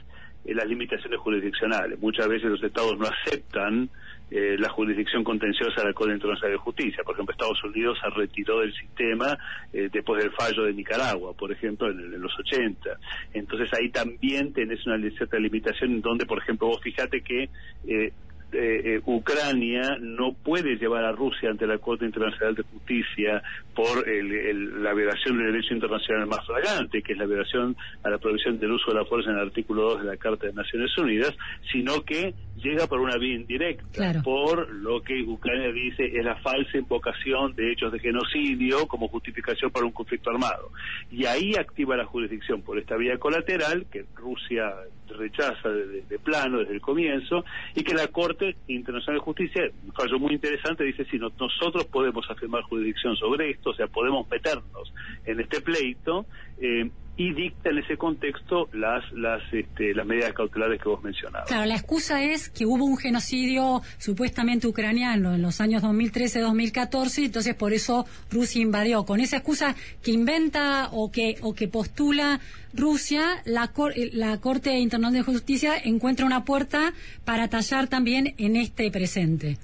[0.45, 1.99] eh, las limitaciones jurisdiccionales.
[2.01, 3.89] Muchas veces los estados no aceptan
[4.31, 7.03] eh, la jurisdicción contenciosa de la Corte Internacional de Justicia.
[7.05, 9.37] Por ejemplo, Estados Unidos se retiró del sistema
[9.75, 12.99] eh, después del fallo de Nicaragua, por ejemplo, en, en los 80.
[13.35, 17.51] Entonces ahí también tenés una cierta limitación en donde, por ejemplo, vos fijate que
[17.87, 18.13] eh,
[18.53, 23.43] eh, eh, Ucrania no puede llevar a Rusia ante la Corte Internacional de Justicia
[23.75, 28.11] por el- el- la violación del derecho internacional más flagrante, que es la violación a
[28.11, 30.53] la prohibición del uso de la fuerza en el artículo 2 de la Carta de
[30.53, 31.35] Naciones Unidas,
[31.73, 34.21] sino que llega por una vía indirecta, Claro.
[34.23, 39.71] por lo que Ucrania dice es la falsa invocación de hechos de genocidio como justificación
[39.71, 40.71] para un conflicto armado.
[41.11, 44.71] Y ahí activa la jurisdicción por esta vía colateral, que Rusia
[45.13, 47.45] rechaza de, de- plano desde el comienzo,
[47.75, 51.85] y que la Corte Internacional de Justicia, un fallo muy interesante, dice si no- nosotros
[51.87, 54.93] podemos afirmar jurisdicción sobre esto, o sea, podemos meternos
[55.25, 56.27] en este pleito,
[56.61, 61.47] eh, y dicta en ese contexto las las este, las medidas cautelares que vos mencionabas.
[61.47, 67.55] Claro, la excusa es que hubo un genocidio supuestamente ucraniano en los años 2013-2014, entonces
[67.55, 69.05] por eso Rusia invadió.
[69.05, 72.41] Con esa excusa que inventa o que o que postula
[72.75, 76.95] Rusia, la, cor- eh, la Corte Internacional de Justicia encuentra una puerta
[77.27, 79.59] para tallar también en este presente.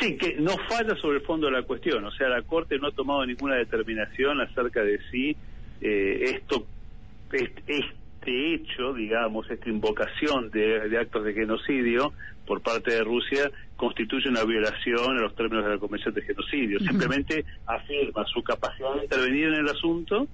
[0.00, 2.04] Sí, que no falla sobre el fondo de la cuestión.
[2.04, 5.36] O sea, la Corte no ha tomado ninguna determinación acerca de si
[5.80, 6.66] eh, esto,
[7.32, 12.12] est- este hecho, digamos, esta invocación de, de actos de genocidio
[12.46, 16.78] por parte de Rusia constituye una violación a los términos de la Convención de Genocidio.
[16.80, 20.26] Simplemente afirma su capacidad de intervenir en el asunto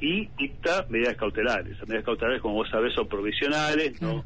[0.00, 1.76] y dicta medidas cautelares.
[1.86, 4.24] Medidas cautelares, como vos sabés, son provisionales, no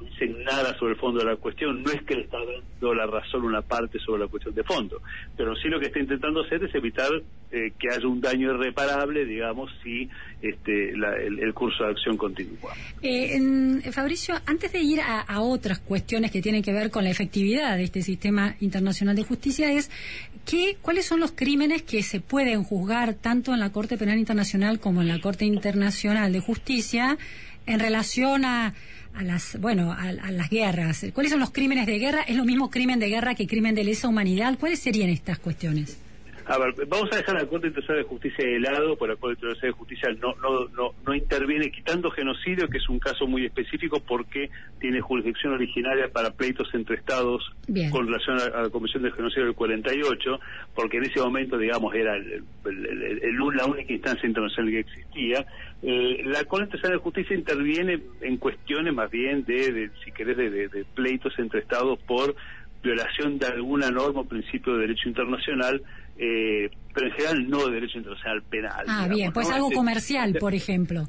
[0.00, 3.06] dicen nada sobre el fondo de la cuestión, no es que le está dando la
[3.06, 5.00] razón una parte sobre la cuestión de fondo,
[5.36, 7.08] pero sí lo que está intentando hacer es evitar
[7.52, 10.08] eh, que haya un daño irreparable, digamos, si
[10.40, 12.72] este, la- el, curso de acción continúa.
[13.02, 17.10] Eh, en- Fabricio, antes de ir a, otras cuestiones que tienen que ver con la
[17.10, 19.90] efectividad de este sistema internacional de justicia, es
[20.46, 24.78] ¿qué, cuáles son los crímenes que se pueden juzgar tanto en la Corte Penal Internacional
[24.78, 27.18] como en la Corte Internacional de Justicia
[27.66, 28.74] en relación a,
[29.14, 31.06] a las bueno a, a las guerras?
[31.12, 32.22] ¿Cuáles son los crímenes de guerra?
[32.22, 34.56] ¿Es lo mismo crimen de guerra que crimen de lesa humanidad?
[34.58, 35.98] ¿Cuáles serían estas cuestiones?
[36.52, 39.34] A ver, vamos a dejar la Corte Internacional de Justicia de lado, porque la Corte
[39.34, 43.46] Internacional de Justicia no, no, no, no interviene quitando genocidio, que es un caso muy
[43.46, 47.90] específico porque tiene jurisdicción originaria para pleitos entre Estados Bien.
[47.92, 50.40] con relación a, a la Convención de Genocidio del 48,
[50.74, 54.80] porque en ese momento, digamos, era el- el- el- el- la única instancia internacional que
[54.80, 55.46] existía.
[55.82, 60.36] Eh, la Corte Internacional de Justicia interviene en cuestiones más bien de, de, si querés,
[60.36, 62.34] de, de- de pleitos entre Estados por
[62.82, 65.82] violación de alguna norma o principio de derecho internacional,
[66.22, 68.84] eh, pero en general no de derecho internacional penal.
[68.86, 69.54] Ah, digamos, bien, pues ¿no?
[69.54, 71.08] algo Este, comercial, por ejemplo.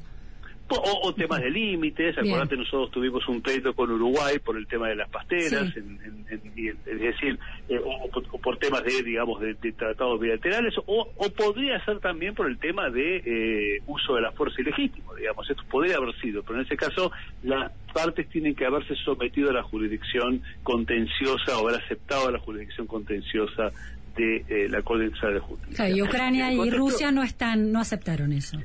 [0.74, 2.34] O, o temas de límites, Bien.
[2.34, 5.80] acordate, nosotros tuvimos un pleito con Uruguay por el tema de las pasteras, Sí.
[5.80, 7.38] en- en- en- y- es decir,
[7.68, 11.84] eh, o, por- o por temas de, digamos, de, de tratados bilaterales, o, o podría
[11.84, 15.96] ser también por el tema de eh, uso de la fuerza ilegítimo, digamos, esto podría
[15.98, 20.40] haber sido, pero en ese caso las partes tienen que haberse sometido a la jurisdicción
[20.62, 23.72] contenciosa o haber aceptado la jurisdicción contenciosa
[24.16, 25.76] de eh, la Corte Internacional de Justicia.
[25.76, 28.58] Claro, y Ucrania y contexto- Rusia no están, no aceptaron eso.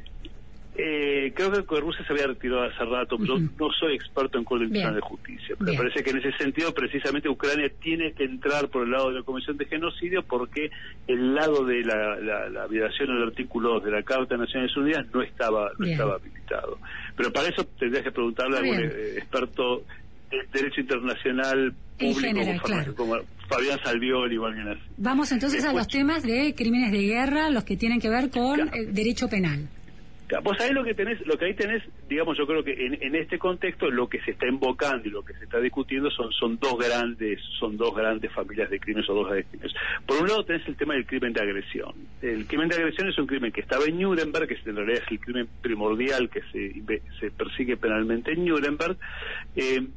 [0.79, 4.65] eh, creo que Rusia se había retirado hace rato, pero no soy experto en Corte
[4.65, 5.55] Internacional de Justicia.
[5.59, 5.77] Me Bien.
[5.81, 9.23] parece que en ese sentido, precisamente, Ucrania tiene que entrar por el lado de la
[9.23, 10.69] Comisión de Genocidio porque
[11.07, 14.77] el lado de la, la, la violación del artículo 2 de la Carta de Naciones
[14.77, 15.93] Unidas no estaba, no Bien.
[15.93, 16.77] estaba habilitado.
[17.15, 19.83] Pero para eso tendrías que preguntarle a algún eh, experto
[20.29, 22.95] de derecho internacional público general, como, claro.
[22.95, 23.15] como
[23.47, 24.81] Fabián Salvioli así.
[24.97, 28.69] Vamos entonces a los temas de crímenes de guerra, los que tienen que ver con
[28.73, 29.67] el derecho penal.
[30.43, 33.15] Vos sabés lo que tenés, lo que ahí tenés, digamos, yo creo que en, en
[33.15, 36.59] este contexto lo que se está invocando y lo que se está discutiendo son, son
[36.59, 39.73] dos grandes, son dos grandes familias de crímenes o dos grandes crímenes.
[40.05, 41.93] Por un lado tenés el tema del crimen de agresión.
[42.21, 45.11] El crimen de agresión es un crimen que estaba en Nuremberg, que en realidad es
[45.11, 46.73] el crimen primordial que se,
[47.21, 48.97] se persigue penalmente en Nuremberg.
[49.55, 49.87] Eh,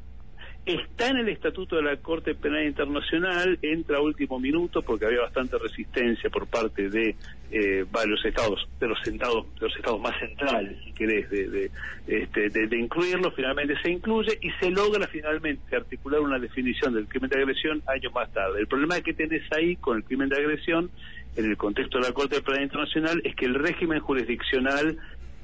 [0.67, 5.21] está en el estatuto de la Corte Penal Internacional, entra a último minuto porque había
[5.23, 7.17] bastante resistencia por parte de
[7.51, 11.71] eh, varios estados, de los estados, de los estados más centrales, si querés, de, de,
[12.07, 17.09] este, de- de incluirlo, finalmente se incluye y se logra finalmente articular una definición del
[17.09, 18.61] crimen de agresión años más tarde.
[18.61, 20.91] El problema que tenés ahí con el crimen de agresión,
[21.37, 24.99] en el contexto de la Corte Penal Internacional, es que el régimen jurisdiccional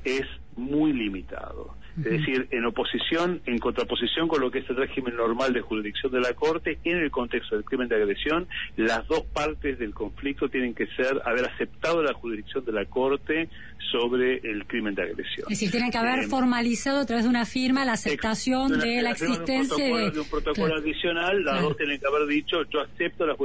[0.05, 1.75] es muy limitado.
[1.99, 6.13] Es decir, en oposición, en contraposición con lo que es el régimen normal de jurisdicción
[6.13, 10.49] de la Corte, en el contexto del crimen de agresión, las dos partes del conflicto
[10.49, 13.49] tienen que ser haber aceptado la jurisdicción de la Corte
[13.91, 15.45] sobre el crimen de agresión.
[15.51, 18.85] Es decir, tienen que haber Eh, formalizado a través de una firma la aceptación una-
[18.85, 20.11] de la existencia de un protocolo, de...
[20.11, 20.81] de un protocolo Claro.
[20.83, 21.69] adicional, las Claro.
[21.69, 23.37] dos tienen que haber dicho, yo acepto la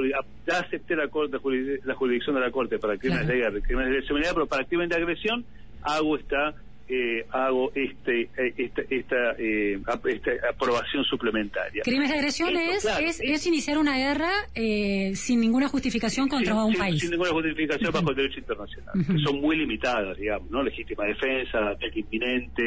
[0.48, 1.38] ya acepté la, corte,
[1.86, 3.38] la jurisdicción de la Corte para crímenes Claro.
[3.40, 5.46] de guerra crímenes de humanidad, pero para crimen de agresión
[5.84, 6.54] hago esta
[6.94, 9.80] eh, hago este eh, esta esta, eh,
[10.10, 11.82] esta aprobación suplementaria.
[11.84, 16.28] Crímenes de agresión Esto, es, claro, es, es iniciar una guerra eh, sin ninguna justificación
[16.28, 17.00] contra sin, un sin- país.
[17.00, 20.62] sin ninguna justificación bajo el derecho internacional, que son muy limitadas, digamos, ¿no?
[20.64, 22.64] Legítima defensa, ataque inminente,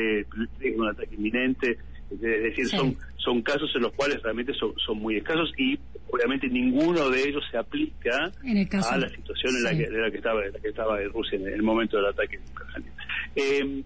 [0.58, 1.78] de ataque inminente,
[2.10, 2.76] es decir, Sí.
[2.76, 5.78] son son casos en los cuales realmente son, son muy escasos y
[6.10, 9.84] obviamente ninguno de ellos se aplica En el caso- a la situación en la que,
[9.84, 12.42] en la que estaba en la que estaba Rusia en el momento del ataque en
[12.52, 12.92] Ucrania.
[13.34, 13.82] Eh,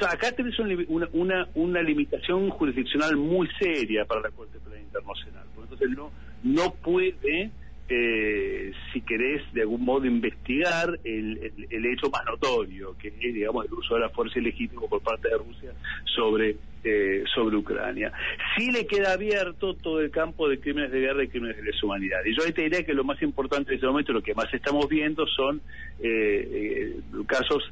[0.00, 5.44] acá tenés una, una, limitación jurisdiccional muy seria para la Corte Penal Internacional.
[5.54, 6.10] Por entonces no,
[6.42, 7.50] no puede,
[7.88, 13.66] eh, si querés, de algún modo investigar el, el- hecho más notorio, que es, digamos,
[13.66, 15.72] el uso de la fuerza ilegítima por parte de Rusia
[16.14, 18.12] sobre, eh, sobre Ucrania.
[18.56, 21.84] Sí le queda abierto todo el campo de crímenes de guerra y crímenes de lesa
[21.84, 22.20] humanidad.
[22.24, 24.52] Y yo ahí te diría que lo más importante en este momento, lo que más
[24.54, 25.60] estamos viendo son
[26.00, 27.62] eh, eh, casos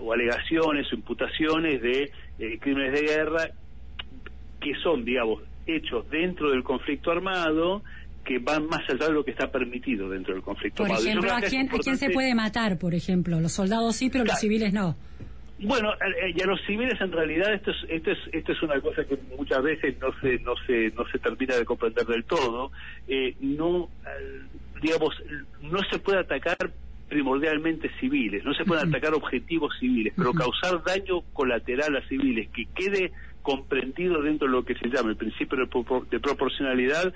[0.00, 3.50] o alegaciones o imputaciones de eh, crímenes de guerra
[4.60, 7.82] que son, digamos, hechos dentro del conflicto armado
[8.24, 11.04] que van más allá de lo que está permitido dentro del conflicto Por armado.
[11.04, 13.40] Yo ejemplo, ¿a quién, ¿a quién se puede matar, por ejemplo?
[13.40, 14.96] Los soldados sí, pero los civiles no.
[15.60, 18.80] Bueno, eh, y a los civiles en realidad esto es, esto es, esto es una
[18.80, 22.70] cosa que muchas veces no se, no se, no se termina de comprender del todo.
[23.08, 24.42] Eh, no, eh,
[24.80, 25.14] digamos,
[25.62, 26.70] no se puede atacar
[27.08, 32.66] primordialmente civiles, no se pueden atacar objetivos civiles, pero causar daño colateral a civiles que
[32.74, 37.14] quede comprendido dentro de lo que se llama el principio de, propor- de proporcionalidad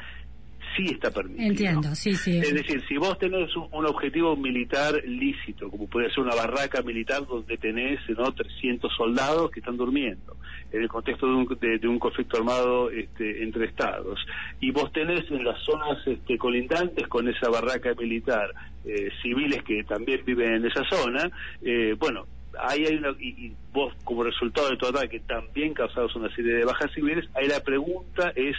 [0.76, 1.48] sí está permitido.
[1.48, 2.38] Entiendo, sí, sí.
[2.38, 6.82] Es decir, si vos tenés un, un objetivo militar lícito, como puede ser una barraca
[6.82, 8.32] militar donde tenés ¿no?
[8.32, 10.36] 300 soldados que están durmiendo,
[10.70, 14.18] en el contexto de un, de, de un conflicto armado este, entre estados,
[14.60, 18.50] y vos tenés en las zonas este, colindantes con esa barraca militar
[18.84, 21.30] eh, civiles que también viven en esa zona,
[21.62, 22.26] eh, bueno,
[22.60, 26.54] ahí hay una, y, y vos como resultado de tu ataque también causados una serie
[26.54, 28.56] de bajas civiles, ahí la pregunta es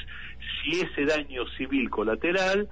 [0.63, 2.69] si ese daño civil colateral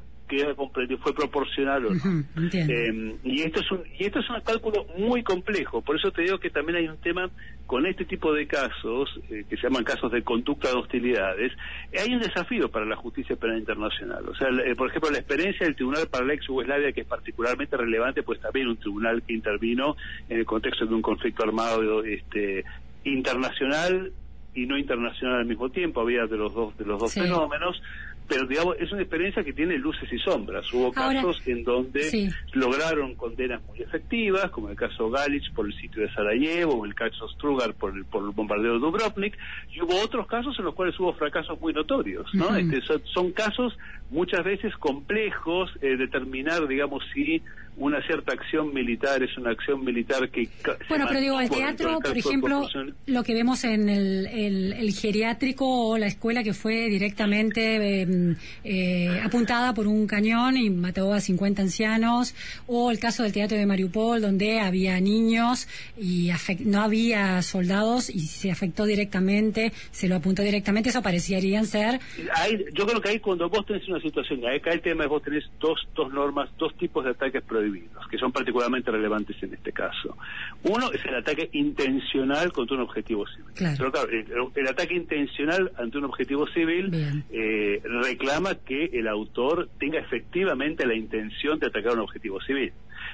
[1.02, 2.24] fue proporcional o no.
[2.54, 5.82] Eh, y esto es un y esto es un cálculo muy complejo.
[5.82, 7.30] Por eso te digo que también hay un tema
[7.68, 11.54] con este tipo de casos eh, que se llaman casos de conducta de hostilidades
[11.98, 14.28] hay un desafío para la justicia penal internacional.
[14.28, 17.08] O sea eh, por ejemplo la experiencia del tribunal para la ex Yugoslavia que es
[17.08, 19.96] particularmente relevante pues también un tribunal que intervino
[20.30, 22.64] en el contexto de un conflicto armado este
[23.04, 24.12] internacional
[24.54, 26.02] y no internacional al mismo tiempo.
[26.02, 27.22] Había de los dos de los dos Sí.
[27.22, 27.82] fenómenos
[28.28, 30.72] pero digamos, es una experiencia que tiene luces y sombras.
[30.74, 32.30] Hubo Ahora, casos en donde sí.
[32.54, 36.96] lograron condenas muy efectivas, como el caso Galich por el sitio de Sarajevo, o el
[36.96, 39.38] caso Strugar por el, por el bombardeo de Dubrovnik,
[39.74, 42.48] y hubo otros casos en los cuales hubo fracasos muy notorios, ¿no?
[42.48, 42.56] Ujú.
[42.56, 43.78] Este, son, son casos
[44.10, 47.42] muchas veces complejos, eh, determinar, digamos, si
[47.78, 50.48] una cierta acción militar es una acción militar que...
[50.90, 52.68] Bueno, pero digo, el teatro, por ejemplo,
[53.08, 58.36] lo que vemos en el, el- el geriátrico o la escuela que fue directamente eh,
[58.64, 62.36] eh, apuntada por un cañón y mató a 50 ancianos,
[62.68, 65.68] o el caso del teatro de Mariupol, donde había niños
[65.98, 66.30] y
[66.66, 72.00] no había soldados y se afectó directamente, se lo apuntó directamente, eso parecerían ser
[72.36, 75.24] Hay- yo creo que ahí cuando vos tenés una situación, acá el tema es vos
[75.24, 79.72] tenés dos, dos normas, dos tipos de ataques prohibidos, que son particularmente relevantes en este
[79.72, 80.18] caso.
[80.64, 83.46] Uno es el ataque intencional contra un objetivo civil.
[83.56, 83.76] Claro.
[83.78, 89.70] Pero claro, el, el ataque intencional ante un objetivo civil eh, reclama que el autor
[89.80, 92.74] tenga efectivamente la intención de atacar un objetivo civil.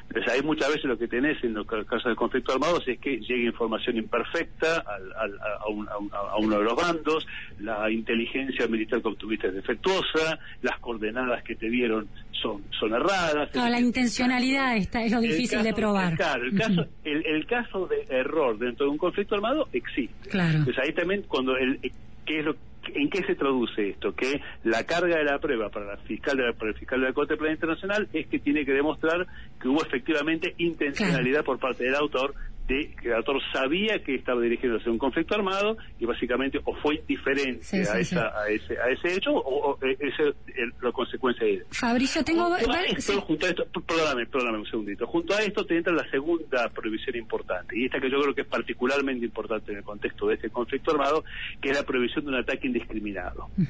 [0.09, 2.97] Entonces ahí muchas veces lo que tenés en los ca- casos de conflicto armados es
[2.99, 6.75] que llega información imperfecta al- al- a, a un- a un- a uno de los
[6.75, 7.27] bandos,
[7.59, 12.07] la inteligencia militar que obtuviste es defectuosa, las coordenadas que te dieron
[12.41, 13.53] son, son erradas.
[13.55, 16.15] No, la intencionalidad está, es lo El difícil de caso- probar.
[16.15, 20.29] Claro, el caso, el, el caso de error dentro de un conflicto armado existe.
[20.29, 20.59] Claro.
[20.59, 21.79] Entonces ahí también cuando el,
[22.25, 22.55] ¿qué es lo,
[22.95, 24.13] ¿En qué se traduce esto?
[24.15, 27.07] Que la carga de la prueba para, la fiscal de la- para el fiscal de
[27.07, 29.25] la Corte Penal Internacional es que tiene que demostrar
[29.61, 32.33] que hubo efectivamente intencionalidad por parte del autor
[32.67, 36.75] de que el autor sabía que estaba dirigiéndose a un conflicto armado y básicamente o
[36.75, 40.73] fue indiferente Sí, a, sí, esa, a ese a ese hecho o, o, ese el-
[40.81, 41.65] la consecuencia de ello.
[41.71, 42.45] Fabricio, tengo...
[42.45, 43.19] Junto a esto, sí.
[43.25, 45.07] junto a esto, perdóname, perdóname un segundito.
[45.07, 48.41] Junto a esto te entra la segunda prohibición importante, y esta que yo creo que
[48.41, 51.23] es particularmente importante en el contexto de este conflicto armado,
[51.61, 53.47] que es la prohibición de un ataque indiscriminado.
[53.57, 53.69] Es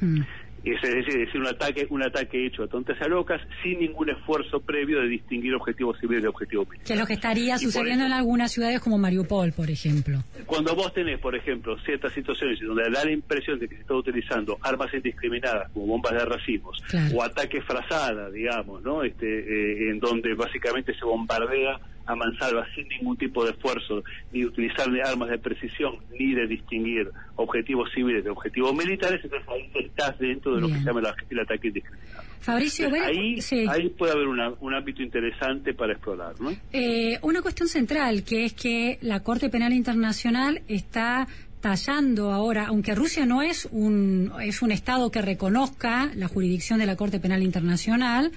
[0.63, 4.59] es decir, un ataque, un ataque hecho a tontas y a locas sin ningún esfuerzo
[4.59, 6.87] previo de distinguir objetivos civiles de objetivos militares.
[6.87, 10.19] Que es lo que estaría sucediendo en algunas ciudades como Mariupol, por ejemplo.
[10.45, 13.93] Cuando vos tenés, por ejemplo, ciertas situaciones donde da la impresión de que se está
[13.95, 17.15] utilizando armas indiscriminadas como bombas de racimos Claro.
[17.15, 19.03] o ataques frazadas, digamos, ¿no?
[19.03, 24.45] Este, eh, en donde básicamente se bombardea a mansalva sin ningún tipo de esfuerzo, ni
[24.45, 29.69] utilizar de armas de precisión, ni de distinguir objetivos civiles de objetivos militares, entonces ahí
[29.85, 32.23] estás dentro de lo que se llama la- el ataque indiscriminado.
[32.39, 33.65] Fabricio, bueno, ahí, sí.
[33.69, 36.51] ahí puede haber una- un ámbito interesante para explorar, ¿no?
[36.71, 41.27] Eh, una cuestión central, que es que la Corte Penal Internacional está
[41.59, 46.85] tallando ahora, aunque Rusia no es un, es un Estado que reconozca la jurisdicción de
[46.85, 48.31] la Corte Penal Internacional,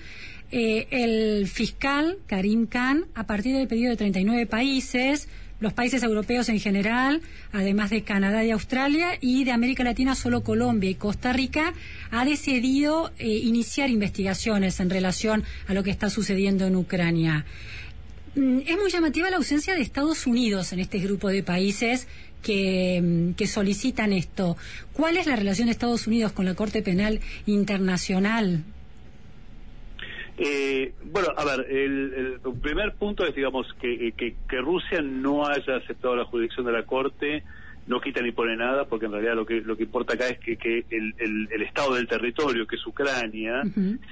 [0.52, 5.28] eh, el fiscal Karim Khan, a partir del pedido de 39 países,
[5.60, 7.20] los países europeos en general,
[7.52, 11.74] además de Canadá y Australia, y de América Latina solo Colombia y Costa Rica,
[12.10, 17.44] ha decidido eh, iniciar investigaciones en relación a lo que está sucediendo en Ucrania.
[18.34, 22.08] Mm, Es muy llamativa la ausencia de Estados Unidos en este grupo de países
[22.40, 24.56] mm, que solicitan esto.
[24.94, 28.64] ¿Cuál es la relación de Estados Unidos con la Corte Penal Internacional?
[30.42, 35.02] Eh, bueno, a ver, el, el primer punto es, digamos, que, eh, que, que Rusia
[35.02, 37.42] no haya aceptado la jurisdicción de la Corte,
[37.86, 40.38] no quita ni pone nada, porque en realidad lo que lo que importa acá es
[40.38, 43.64] que, que el, el, el Estado del territorio, que es Ucrania,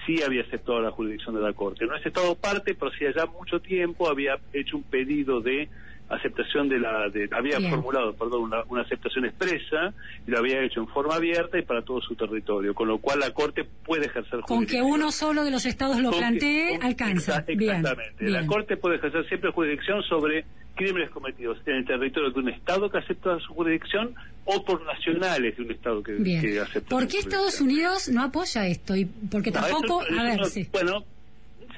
[0.05, 1.87] sí había aceptado la jurisdicción de la Corte.
[1.87, 5.71] No es Estado parte, pero sí ya mucho tiempo había hecho un pedido de
[6.11, 7.71] aceptación de la de, había Bien.
[7.71, 9.93] formulado perdón una, una aceptación expresa
[10.27, 13.21] y lo había hecho en forma abierta y para todo su territorio con lo cual
[13.21, 17.39] la corte puede ejercer Con que uno solo de los estados lo Con plantee, alcanza.
[17.47, 18.25] Exactamente.
[18.25, 18.33] bien.
[18.33, 20.45] La Corte puede ejercer siempre jurisdicción sobre
[20.75, 25.57] crímenes cometidos en el territorio de un Estado que acepta su jurisdicción o por nacionales
[25.57, 27.19] de un Estado que, que acepta ¿Por su qué.
[27.19, 28.95] Estados Unidos no apoya esto?
[28.97, 30.69] Y porque No, tampoco, eso- eso a ver, no- sí.
[30.73, 31.05] Bueno,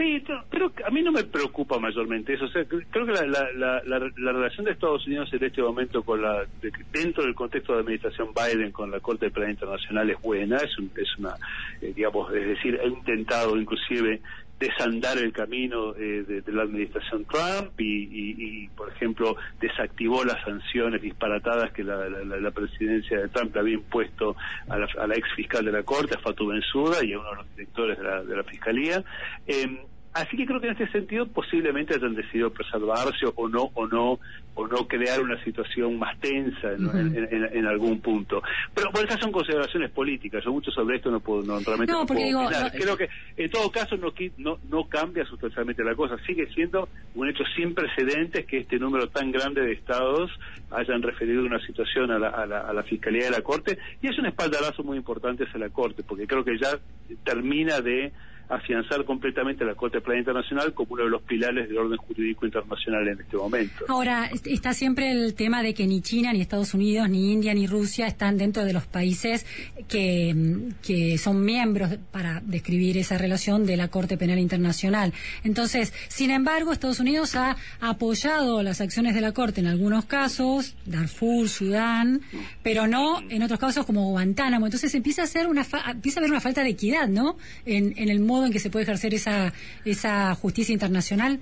[0.01, 2.47] sí, pero- a mí no me preocupa mayormente eso.
[2.47, 5.45] O sea, cre- creo que la, la, la, la- la relación de Estados Unidos en
[5.45, 9.31] este momento con la de- dentro del contexto de la administración Biden con la Corte
[9.31, 11.35] Penal Internacional es buena, es, un- es una,
[11.83, 14.21] eh, digamos, es decir, ha intentado inclusive
[14.59, 20.43] desandar el camino eh, de, de la administración Trump y, y- por ejemplo, desactivó las
[20.45, 24.37] sanciones disparatadas que la, la- la- presidencia de Trump había impuesto
[24.69, 27.31] a la, a la ex fiscal de la Corte, a Fatou Bensouda, y a uno
[27.31, 29.03] de los directores de la, de Fiscalía.
[29.47, 29.79] Eh,
[30.13, 34.19] Así que creo que en este sentido posiblemente hayan decidido preservarse o no o no
[34.57, 36.99] o no crear una situación más tensa en, Ujú.
[36.99, 38.43] en- en- en algún punto.
[38.75, 40.43] Pero bueno, estas son consideraciones políticas.
[40.45, 43.09] Yo mucho sobre esto no puedo no, realmente No, no porque puedo digo, Creo que
[43.37, 46.17] en todo caso no, no no cambia sustancialmente la cosa.
[46.27, 50.31] Sigue siendo un hecho sin precedentes que este número tan grande de estados
[50.73, 54.09] hayan referido una situación a la, a la- a la fiscalía de la corte y
[54.09, 56.77] es un espaldarazo muy importante hacia la corte porque creo que ya
[57.25, 58.13] termina de
[58.51, 63.07] afianzar completamente la Corte Penal Internacional como uno de los pilares del orden jurídico internacional
[63.09, 63.85] en este momento.
[63.89, 67.55] Ahora, est- está siempre el tema de que ni China, ni Estados Unidos, ni India,
[67.55, 69.47] ni Rusia están dentro de los países
[69.89, 75.13] que, mm, que son miembros para describir esa relación de la Corte Penal Internacional.
[75.45, 80.75] Entonces, sin embargo, Estados Unidos ha apoyado las acciones de la Corte en algunos casos,
[80.87, 82.21] Darfur, Sudán,
[82.63, 84.67] pero no en otros casos como Guantánamo.
[84.67, 87.37] Entonces empieza a ser una fa- empieza a haber una falta de equidad, ¿no?
[87.65, 89.53] En, en el modo en que se puede ejercer esa
[89.85, 91.39] esa justicia internacional.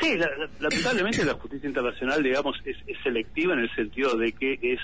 [0.00, 4.32] Sí, la- la- lamentablemente la justicia internacional, digamos, es, es selectiva en el sentido de
[4.32, 4.80] que es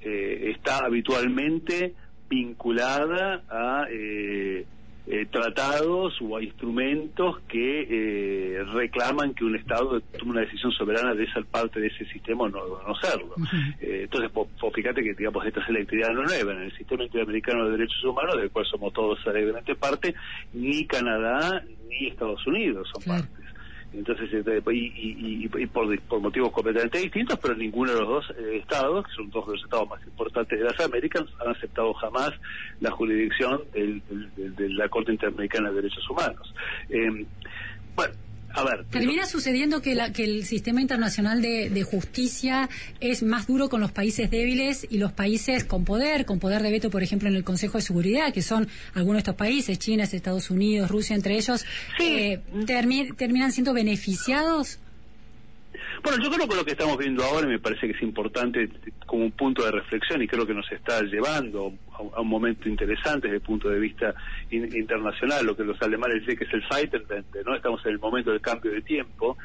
[0.00, 1.94] eh, está habitualmente
[2.30, 4.64] vinculada a eh,
[5.08, 11.30] eh, tratados o instrumentos que eh, reclaman que un Estado tome una decisión soberana de
[11.32, 13.34] ser parte de ese sistema o no, no serlo.
[13.80, 14.30] Eh, entonces,
[14.74, 18.36] fíjate que digamos esta selectividad no es nueva en el sistema interamericano de derechos humanos,
[18.36, 20.14] del cual somos todos alegremente parte,
[20.52, 23.45] ni Canadá ni Estados Unidos son partes.
[23.92, 28.30] Entonces, este, y, y- y- por, por motivos completamente distintos, pero ninguno de los dos
[28.38, 31.94] eh, estados, que son dos de los estados más importantes de las Américas, han aceptado
[31.94, 32.30] jamás
[32.80, 34.02] la jurisdicción del-
[34.36, 36.54] del- de la Corte Interamericana de Derechos Humanos.
[36.90, 37.26] Eh,
[37.94, 38.14] bueno,
[38.56, 42.68] a ver, Termina sucediendo que, la- que el sistema internacional de, de justicia
[43.00, 46.70] es más duro con los países débiles y los países con poder, con poder de
[46.70, 50.04] veto, por ejemplo, en el Consejo de Seguridad, que son algunos de estos países, China,
[50.04, 51.64] Estados Unidos, Rusia, entre ellos,
[52.00, 54.78] eh, termi- terminan siendo beneficiados.
[56.02, 58.68] Bueno, yo creo que lo que estamos viendo ahora me parece que es importante
[59.06, 61.72] como un punto de reflexión y creo que nos está llevando
[62.14, 64.14] a, un- momento interesante desde el punto de vista
[64.50, 67.54] in- internacional, lo que los alemanes dicen que es el Zeitenwende, ¿no?
[67.56, 69.36] Estamos en el momento del cambio de tiempo.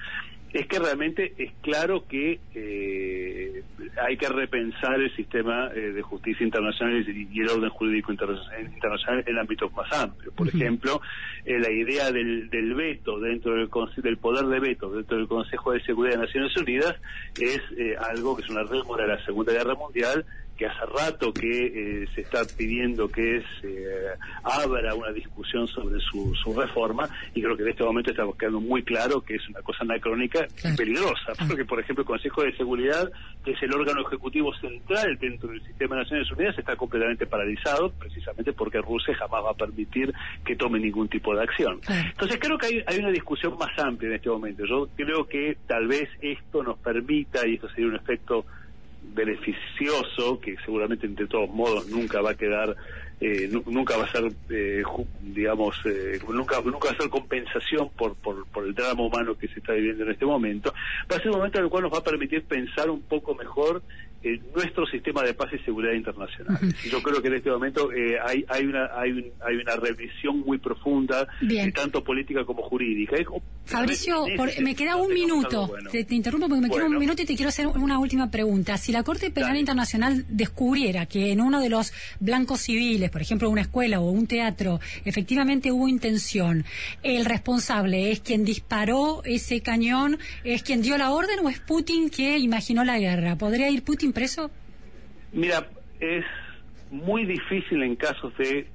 [0.54, 3.64] Es que realmente es claro que eh,
[4.06, 9.24] hay que repensar el sistema eh, de justicia internacional y, el orden jurídico interna- internacional
[9.28, 10.34] en ámbitos más amplios.
[10.34, 11.02] Por ejemplo,
[11.46, 13.70] eh, la idea del, del veto dentro del,
[14.04, 16.96] del poder de veto dentro del Consejo de Seguridad de Naciones Unidas
[17.40, 17.62] es
[18.10, 20.26] algo que es una rémora de la Segunda Guerra Mundial
[20.62, 23.84] que hace rato que eh, se está pidiendo que se
[24.44, 28.62] abra una discusión sobre su, su reforma y creo que en este momento está quedando
[28.62, 32.56] muy claro que es una cosa anacrónica y peligrosa, porque por ejemplo el Consejo de
[32.58, 33.12] Seguridad,
[33.44, 37.92] que es el órgano ejecutivo central dentro del sistema de Naciones Unidas, está completamente paralizado
[37.98, 40.14] precisamente porque Rusia jamás va a permitir
[40.46, 41.82] que tome ningún tipo de acción.
[41.90, 44.64] Entonces creo que hay, hay una discusión más amplia en este momento.
[44.68, 48.46] Yo creo que tal vez esto nos permita, y esto sería un efecto
[49.04, 52.76] beneficioso, que seguramente de todos modos nunca va a quedar,
[53.20, 54.84] eh, nu- nunca va a ser, eh,
[55.22, 59.48] digamos, eh, nunca, nunca va a ser compensación por, por, por el drama humano que
[59.48, 60.74] se está viviendo en este momento,
[61.12, 63.36] va a ser un momento en el cual nos va a permitir pensar un poco
[63.36, 63.84] mejor
[64.24, 66.60] eh, nuestro sistema de paz y seguridad internacional.
[66.90, 70.40] Yo creo que en este momento eh, hay, hay, una, hay, un- hay una revisión
[70.42, 71.28] muy profunda,
[71.68, 73.18] eh, tanto política como jurídica.
[73.66, 75.68] Fabricio, por- me queda un minuto.
[75.68, 75.90] bueno.
[75.90, 78.78] Te, te interrumpo porque me queda un minuto y te quiero hacer una última pregunta.
[78.78, 83.50] Si la Corte Penal Internacional descubriera que en uno de los blancos civiles, por ejemplo,
[83.50, 86.66] una escuela o un teatro, efectivamente hubo intención,
[87.04, 92.10] ¿el responsable es quien disparó ese cañón, es quien dio la orden o es Putin
[92.10, 93.36] que imaginó la guerra?
[93.38, 94.52] ¿Podría ir Putin preso?
[95.34, 95.68] Mira,
[96.00, 96.26] es
[96.90, 98.68] muy difícil en casos de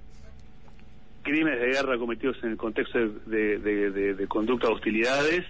[1.22, 5.45] crímenes de guerra cometidos en el contexto de, de- de- de- de conducta de hostilidades,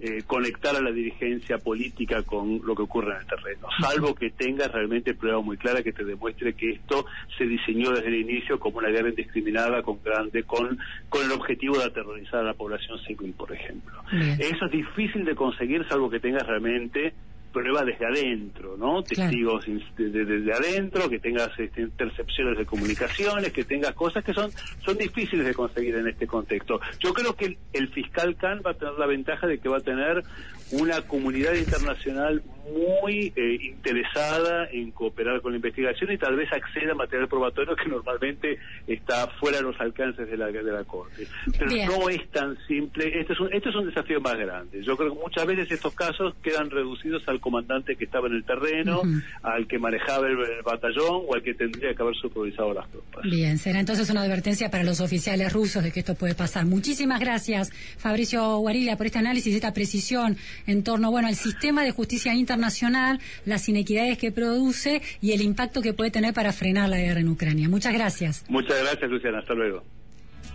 [0.00, 4.30] eh, conectar a la dirigencia política con lo que ocurre en el terreno, salvo que
[4.30, 7.04] tengas realmente prueba muy clara que te demuestre que esto
[7.36, 10.78] se diseñó desde el inicio como una guerra indiscriminada con grande, con,
[11.08, 14.00] con el objetivo de aterrorizar a la población civil, por ejemplo.
[14.38, 17.12] Eso es difícil de conseguir salvo que tengas realmente
[17.58, 19.02] prueba desde adentro, ¿no?
[19.02, 24.22] Testigos ins- de- de- desde adentro, que tengas este, intercepciones de comunicaciones, que tengas cosas
[24.24, 24.52] que son
[24.84, 26.80] son difíciles de conseguir en este contexto.
[27.00, 29.78] Yo creo que el, el fiscal Khan va a tener la ventaja de que va
[29.78, 30.22] a tener
[30.70, 32.42] una comunidad internacional
[32.72, 37.76] muy eh, interesada en cooperar con la investigación y tal vez acceda a material probatorio
[37.76, 41.26] que normalmente está fuera de los alcances de la, de la Corte.
[41.58, 41.88] Pero Bien.
[41.88, 44.82] no es tan simple, este es, un, este es un desafío más grande.
[44.82, 48.44] Yo creo que muchas veces estos casos quedan reducidos al comandante que estaba en el
[48.44, 49.02] terreno,
[49.42, 53.22] al que manejaba el, el batallón o al que tendría que haber supervisado las tropas.
[53.24, 56.66] Bien, será entonces una advertencia para los oficiales rusos de que esto puede pasar.
[56.66, 61.90] Muchísimas gracias, Fabricio Guarilla, por este análisis, esta precisión en torno, bueno, al sistema de
[61.90, 66.98] justicia internacional, las inequidades que produce y el impacto que puede tener para frenar la
[66.98, 67.68] guerra en Ucrania.
[67.68, 68.44] Muchas gracias.
[68.48, 69.38] Muchas gracias, Luciana.
[69.40, 69.82] Hasta luego.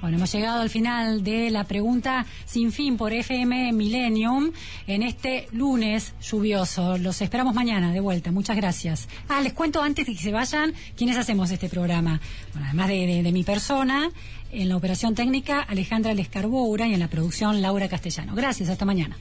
[0.01, 4.51] Bueno, hemos llegado al final de la pregunta sin fin por FM Millennium
[4.85, 6.97] en este lunes lluvioso.
[6.97, 8.29] Los esperamos mañana de vuelta.
[8.29, 9.07] Muchas gracias.
[9.29, 12.19] Ah, les cuento antes de que se vayan quiénes hacemos este programa.
[12.51, 14.09] Bueno, además de, de- de mi persona,
[14.51, 18.35] en la operación técnica Alejandra Lescarboura y en la producción Laura Castellano.
[18.35, 19.15] Gracias, hasta mañana.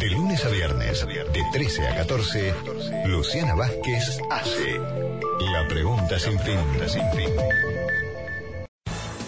[0.00, 2.54] De lunes a viernes, de 13 a 14,
[3.06, 6.58] Luciana Vázquez hace la pregunta sin fin.